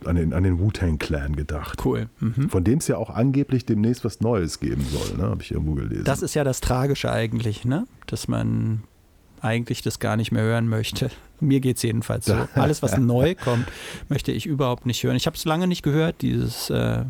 [0.05, 1.83] an den, an den Wu-Tang Clan gedacht.
[1.85, 2.09] Cool.
[2.19, 2.49] Mhm.
[2.49, 5.23] Von dem es ja auch angeblich demnächst was Neues geben soll, ne?
[5.23, 6.03] habe ich irgendwo gelesen.
[6.05, 7.87] Das ist ja das Tragische eigentlich, ne?
[8.07, 8.83] Dass man
[9.43, 11.09] eigentlich das gar nicht mehr hören möchte.
[11.39, 12.33] Mir geht es jedenfalls so.
[12.55, 13.65] Alles, was neu kommt,
[14.07, 15.15] möchte ich überhaupt nicht hören.
[15.17, 17.03] Ich habe es lange nicht gehört, dieses äh,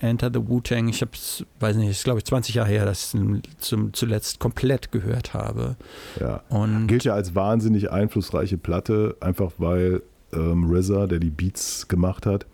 [0.00, 0.88] Enter the Wu-Tang.
[0.88, 3.20] Ich habe es, weiß nicht, ist glaube ich 20 Jahre her, dass ich
[3.60, 5.76] es zuletzt komplett gehört habe.
[6.20, 6.42] ja.
[6.48, 10.02] Und Gilt ja als wahnsinnig einflussreiche Platte, einfach weil
[10.32, 12.46] ähm, RZA, der die Beats gemacht hat,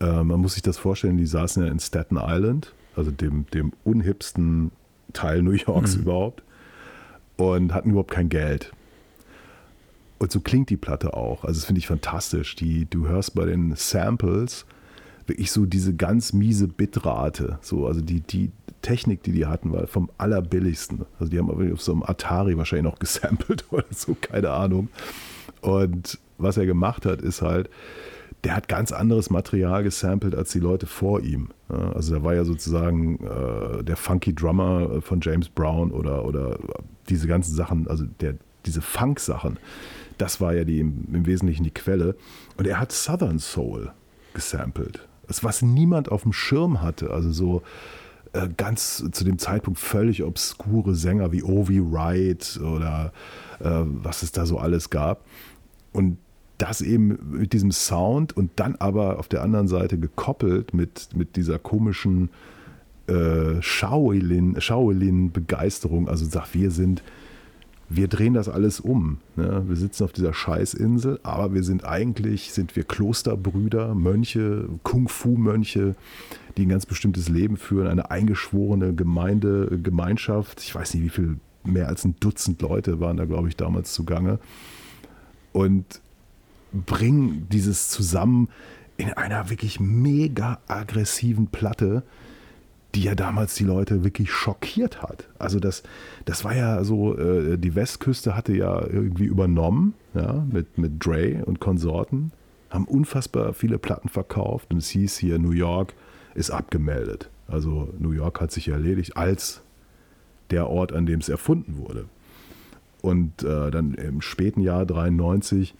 [0.00, 3.72] äh, man muss sich das vorstellen, die saßen ja in Staten Island, also dem, dem
[3.82, 4.70] unhipsten
[5.12, 6.02] Teil New Yorks Mhm.
[6.02, 6.42] überhaupt,
[7.36, 8.72] und hatten überhaupt kein Geld.
[10.18, 11.44] Und so klingt die Platte auch.
[11.44, 12.54] Also das finde ich fantastisch.
[12.56, 14.64] Die, du hörst bei den Samples
[15.26, 17.58] wirklich so diese ganz miese Bitrate.
[17.62, 18.50] So, also die, die
[18.82, 21.04] Technik, die die hatten, war vom allerbilligsten.
[21.18, 24.88] Also die haben auf so einem Atari wahrscheinlich noch gesampelt oder so, keine Ahnung.
[25.60, 27.70] Und was er gemacht hat, ist halt,
[28.44, 31.48] der hat ganz anderes Material gesampelt als die Leute vor ihm.
[31.68, 36.58] Also da war ja sozusagen äh, der Funky Drummer von James Brown oder, oder
[37.08, 38.34] diese ganzen Sachen, also der,
[38.66, 39.58] diese Funk-Sachen,
[40.18, 42.16] das war ja die, im, im Wesentlichen die Quelle.
[42.56, 43.90] Und er hat Southern Soul
[44.34, 45.08] gesampelt.
[45.26, 47.10] Das, was niemand auf dem Schirm hatte.
[47.10, 47.62] Also so
[48.34, 53.12] äh, ganz zu dem Zeitpunkt völlig obskure Sänger wie Ovi Wright oder
[53.60, 55.24] äh, was es da so alles gab.
[55.92, 56.18] Und
[56.58, 61.36] das eben mit diesem Sound und dann aber auf der anderen Seite gekoppelt mit, mit
[61.36, 62.30] dieser komischen
[63.06, 66.08] äh, Shaolin, Shaolin-Begeisterung.
[66.08, 67.02] Also sagt, wir sind,
[67.88, 69.18] wir drehen das alles um.
[69.36, 69.64] Ne?
[69.66, 75.96] Wir sitzen auf dieser Scheißinsel, aber wir sind eigentlich, sind wir Klosterbrüder, Mönche, Kung-Fu-Mönche,
[76.56, 80.62] die ein ganz bestimmtes Leben führen, eine eingeschworene Gemeinde, Gemeinschaft.
[80.62, 83.92] Ich weiß nicht, wie viel, mehr als ein Dutzend Leute waren da, glaube ich, damals
[83.92, 84.38] zugange.
[85.52, 86.00] Und
[86.74, 88.48] bringen dieses zusammen
[88.96, 92.02] in einer wirklich mega aggressiven Platte,
[92.94, 95.28] die ja damals die Leute wirklich schockiert hat.
[95.38, 95.82] Also das,
[96.26, 101.44] das war ja so, äh, die Westküste hatte ja irgendwie übernommen, ja, mit, mit Dre
[101.44, 102.30] und Konsorten,
[102.70, 105.94] haben unfassbar viele Platten verkauft und es hieß hier, New York
[106.34, 107.30] ist abgemeldet.
[107.48, 109.62] Also New York hat sich erledigt als
[110.50, 112.06] der Ort, an dem es erfunden wurde.
[113.02, 115.74] Und äh, dann im späten Jahr 93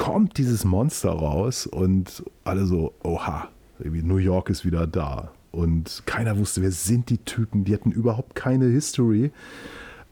[0.00, 3.48] kommt dieses Monster raus und alle so, oha,
[3.80, 5.30] New York ist wieder da.
[5.52, 7.66] Und keiner wusste, wer sind die Typen.
[7.66, 9.30] Die hatten überhaupt keine History.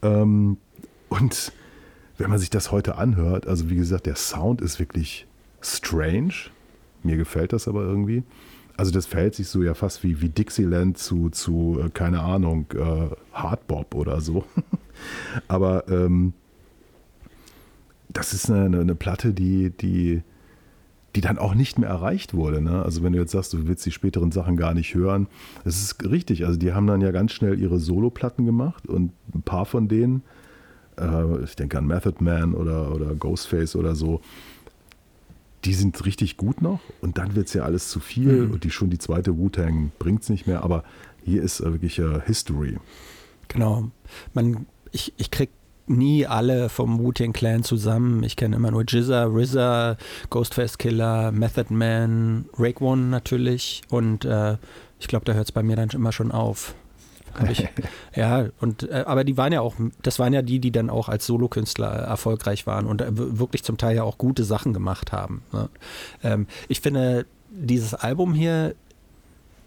[0.03, 0.57] Ähm,
[1.09, 1.51] und
[2.19, 5.25] wenn man sich das heute anhört, also wie gesagt, der Sound ist wirklich
[5.59, 6.35] strange.
[7.01, 8.21] Mir gefällt das aber irgendwie.
[8.77, 12.67] Also das verhält sich so ja fast wie, wie Dixieland zu, zu äh, keine Ahnung,
[12.75, 14.45] äh, Hardbop oder so.
[15.47, 16.33] aber ähm,
[18.09, 20.23] das ist eine, eine, Platte, die, die,
[21.15, 22.61] die dann auch nicht mehr erreicht wurde.
[22.61, 22.83] Ne?
[22.83, 25.27] Also wenn du jetzt sagst, du willst die späteren Sachen gar nicht hören,
[25.63, 26.45] das ist richtig.
[26.45, 30.23] Also die haben dann ja ganz schnell ihre Solo-Platten gemacht und ein paar von denen,
[30.97, 34.21] äh, ich denke an Method Man oder, oder Ghostface oder so,
[35.65, 38.53] die sind richtig gut noch und dann wird es ja alles zu viel mhm.
[38.53, 40.83] und die schon die zweite Wu-Tang bringt es nicht mehr, aber
[41.23, 42.77] hier ist wirklich äh, History.
[43.49, 43.91] Genau.
[44.33, 45.49] Man, ich, ich krieg
[45.89, 48.23] nie alle vom Wu-Tang Clan zusammen.
[48.23, 49.97] Ich kenne immer nur Jizza, RZA,
[50.29, 54.57] Ghostface Killer, Method Man, Rake One natürlich und äh,
[54.99, 56.75] ich glaube, da hört es bei mir dann immer schon auf.
[57.49, 57.67] Ich,
[58.15, 61.09] ja, und äh, aber die waren ja auch, das waren ja die, die dann auch
[61.09, 65.43] als Solokünstler erfolgreich waren und äh, wirklich zum Teil ja auch gute Sachen gemacht haben.
[65.51, 65.69] Ne?
[66.23, 68.75] Ähm, ich finde, dieses Album hier,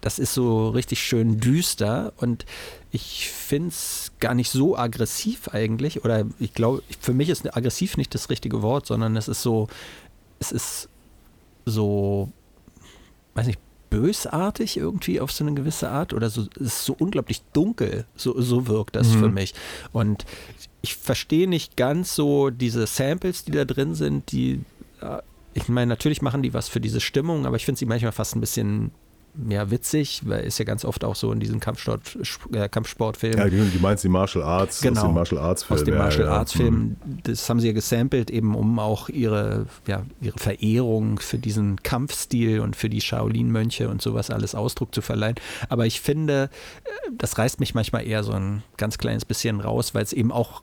[0.02, 2.44] das ist so richtig schön düster und
[2.90, 6.04] ich finde es gar nicht so aggressiv eigentlich.
[6.04, 9.68] Oder ich glaube, für mich ist aggressiv nicht das richtige Wort, sondern es ist so,
[10.40, 10.88] es ist
[11.64, 12.30] so,
[13.34, 17.42] weiß nicht, bösartig irgendwie auf so eine gewisse Art oder so, es ist so unglaublich
[17.52, 19.20] dunkel, so, so wirkt das mhm.
[19.20, 19.54] für mich.
[19.92, 20.24] Und
[20.80, 24.62] ich verstehe nicht ganz so diese Samples, die da drin sind, die,
[25.54, 28.34] ich meine, natürlich machen die was für diese Stimmung, aber ich finde sie manchmal fast
[28.34, 28.90] ein bisschen
[29.48, 32.18] ja, witzig, weil ist ja ganz oft auch so in diesen Kampfsport,
[32.52, 33.38] äh, Kampfsportfilmen.
[33.38, 35.80] Ja, die meinst die Martial Arts genau, aus den Martial Arts Filmen.
[35.80, 36.96] Aus den Martial ja, Arts Filmen.
[37.00, 37.18] Ja.
[37.22, 42.60] Das haben sie ja gesampelt, eben um auch ihre, ja, ihre Verehrung für diesen Kampfstil
[42.60, 45.36] und für die Shaolin-Mönche und sowas alles Ausdruck zu verleihen.
[45.70, 46.50] Aber ich finde,
[46.84, 50.30] äh, das reißt mich manchmal eher so ein ganz kleines bisschen raus, weil es eben
[50.30, 50.62] auch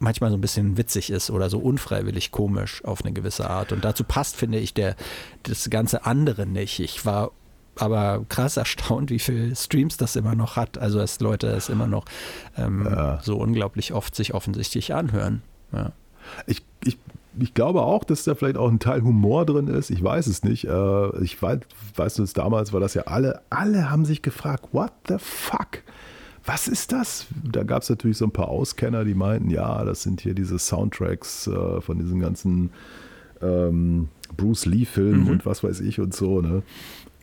[0.00, 3.70] manchmal so ein bisschen witzig ist oder so unfreiwillig komisch auf eine gewisse Art.
[3.70, 4.96] Und dazu passt, finde ich, der,
[5.44, 6.80] das ganze andere nicht.
[6.80, 7.30] Ich war
[7.80, 10.78] aber krass erstaunt, wie viele Streams das immer noch hat.
[10.78, 12.04] Also dass Leute es immer noch
[12.56, 13.20] ähm, ja.
[13.22, 15.42] so unglaublich oft sich offensichtlich anhören.
[15.72, 15.92] Ja.
[16.46, 16.98] Ich, ich,
[17.38, 19.90] ich glaube auch, dass da vielleicht auch ein Teil Humor drin ist.
[19.90, 20.66] Ich weiß es nicht.
[20.66, 21.60] Äh, ich weiß,
[21.96, 25.82] weißt du, damals war das ja alle, alle haben sich gefragt, what the fuck?
[26.44, 27.26] Was ist das?
[27.44, 30.58] Da gab es natürlich so ein paar Auskenner, die meinten, ja, das sind hier diese
[30.58, 32.70] Soundtracks äh, von diesen ganzen
[33.42, 35.30] ähm, Bruce Lee-Filmen mhm.
[35.30, 36.40] und was weiß ich und so.
[36.40, 36.62] Ne?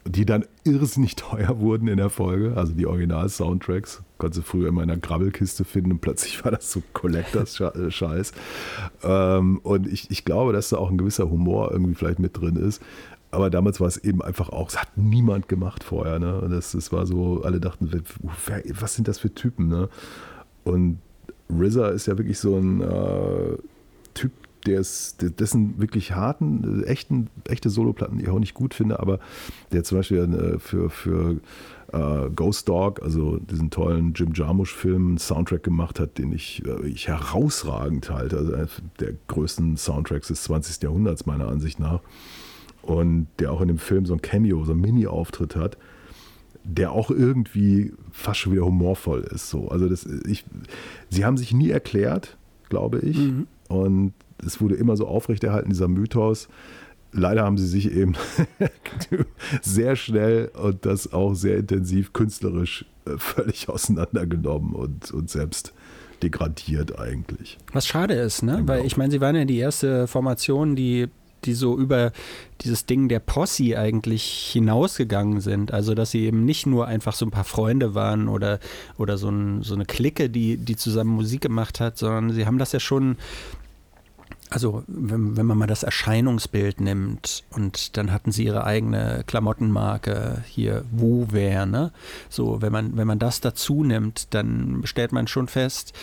[0.08, 2.54] Die dann irrsinnig teuer wurden in der Folge.
[2.56, 4.04] Also die Original-Soundtracks.
[4.18, 8.34] Konntest du früher immer in einer Grabbelkiste finden und plötzlich war das so Collectors-Scheiß.
[9.04, 12.56] Ähm, und ich, ich glaube, dass da auch ein gewisser Humor irgendwie vielleicht mit drin
[12.56, 12.82] ist.
[13.32, 16.20] Aber damals war es eben einfach auch, es hat niemand gemacht vorher.
[16.20, 16.48] Ne?
[16.50, 19.68] Das, das war so, alle dachten, wer, was sind das für Typen?
[19.68, 19.90] Ne?
[20.64, 21.00] Und
[21.52, 23.58] RZA ist ja wirklich so ein äh,
[24.14, 24.32] Typ,
[24.68, 29.20] der ist, dessen wirklich harten, echten, echte Soloplatten, die ich auch nicht gut finde, aber
[29.72, 31.38] der zum Beispiel äh, für, für
[31.94, 36.88] äh, Ghost Dog, also diesen tollen Jim Jarmusch-Film, einen Soundtrack gemacht hat, den ich, äh,
[36.88, 38.38] ich herausragend halte.
[38.38, 38.54] Also
[39.00, 40.84] der größten Soundtracks des 20.
[40.84, 42.02] Jahrhunderts, meiner Ansicht nach.
[42.82, 45.78] Und der auch in dem Film so ein Cameo, so ein Mini-Auftritt hat
[46.70, 49.50] der auch irgendwie fast schon wieder humorvoll ist.
[49.50, 49.70] So.
[49.70, 50.44] Also das, ich,
[51.10, 52.36] sie haben sich nie erklärt,
[52.68, 53.18] glaube ich.
[53.18, 53.48] Mhm.
[53.70, 54.14] Und
[54.46, 56.48] es wurde immer so aufrechterhalten, dieser Mythos.
[57.12, 58.16] Leider haben sie sich eben
[59.62, 65.74] sehr schnell und das auch sehr intensiv künstlerisch äh, völlig auseinandergenommen und, und selbst
[66.22, 67.58] degradiert eigentlich.
[67.74, 68.58] Was schade ist, ne?
[68.58, 68.68] Genau.
[68.68, 71.08] Weil ich meine, sie waren ja die erste Formation, die
[71.46, 72.12] die so über
[72.62, 75.72] dieses Ding der Posse eigentlich hinausgegangen sind.
[75.72, 78.60] Also, dass sie eben nicht nur einfach so ein paar Freunde waren oder,
[78.98, 82.58] oder so, ein, so eine Clique, die, die zusammen Musik gemacht hat, sondern sie haben
[82.58, 83.18] das ja schon
[84.50, 90.44] also wenn, wenn, man mal das Erscheinungsbild nimmt und dann hatten sie ihre eigene Klamottenmarke
[90.48, 91.92] hier Wuwear, ne?
[92.30, 95.94] So, wenn man, wenn man das dazu nimmt, dann stellt man schon fest,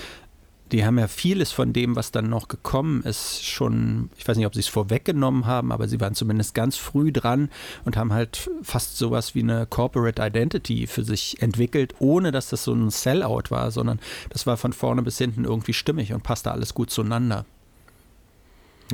[0.73, 4.47] die haben ja vieles von dem, was dann noch gekommen ist, schon, ich weiß nicht,
[4.47, 7.51] ob sie es vorweggenommen haben, aber sie waren zumindest ganz früh dran
[7.85, 12.65] und haben halt fast sowas wie eine Corporate Identity für sich entwickelt, ohne dass das
[12.65, 16.51] so ein Sellout war, sondern das war von vorne bis hinten irgendwie stimmig und passte
[16.51, 17.45] alles gut zueinander.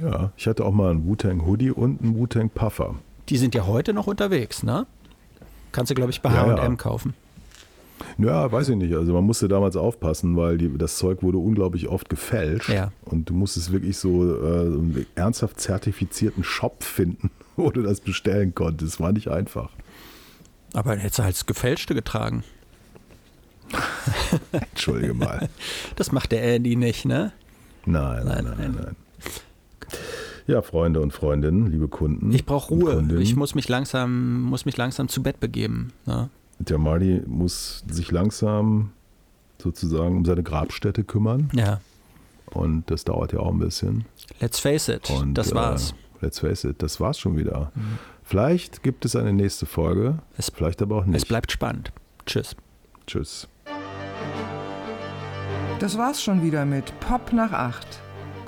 [0.00, 2.94] Ja, ich hatte auch mal einen Wu-Tang Hoodie und einen Wu-Tang Puffer.
[3.28, 4.86] Die sind ja heute noch unterwegs, ne?
[5.72, 7.14] Kannst du, glaube ich, bei H&M ja, kaufen.
[8.18, 8.94] Ja, weiß ich nicht.
[8.94, 12.68] Also man musste damals aufpassen, weil die, das Zeug wurde unglaublich oft gefälscht.
[12.68, 12.92] Ja.
[13.04, 18.54] Und du musstest wirklich so äh, einen ernsthaft zertifizierten Shop finden, wo du das bestellen
[18.54, 19.00] konntest.
[19.00, 19.70] War nicht einfach.
[20.72, 22.44] Aber dann hättest du halt das Gefälschte getragen.
[24.52, 25.48] Entschuldige mal.
[25.96, 27.32] Das macht der Andy nicht, ne?
[27.86, 28.76] Nein, nein, nein, nein.
[28.76, 28.96] nein.
[30.46, 32.32] Ja, Freunde und Freundinnen, liebe Kunden.
[32.32, 33.04] Ich brauche Ruhe.
[33.20, 35.92] Ich muss mich langsam, muss mich langsam zu Bett begeben.
[36.06, 36.28] Ne?
[36.58, 38.90] Der Marty muss sich langsam
[39.62, 41.50] sozusagen um seine Grabstätte kümmern.
[41.52, 41.80] Ja.
[42.46, 44.04] Und das dauert ja auch ein bisschen.
[44.40, 45.08] Let's face it.
[45.10, 45.92] Und, das war's.
[46.20, 47.70] Äh, let's face it, das war's schon wieder.
[48.24, 51.16] Vielleicht gibt es eine nächste Folge, Es- vielleicht aber auch nicht.
[51.16, 51.92] Es bleibt spannend.
[52.26, 52.56] Tschüss.
[53.06, 53.46] Tschüss.
[55.78, 57.86] Das war's schon wieder mit Pop nach 8.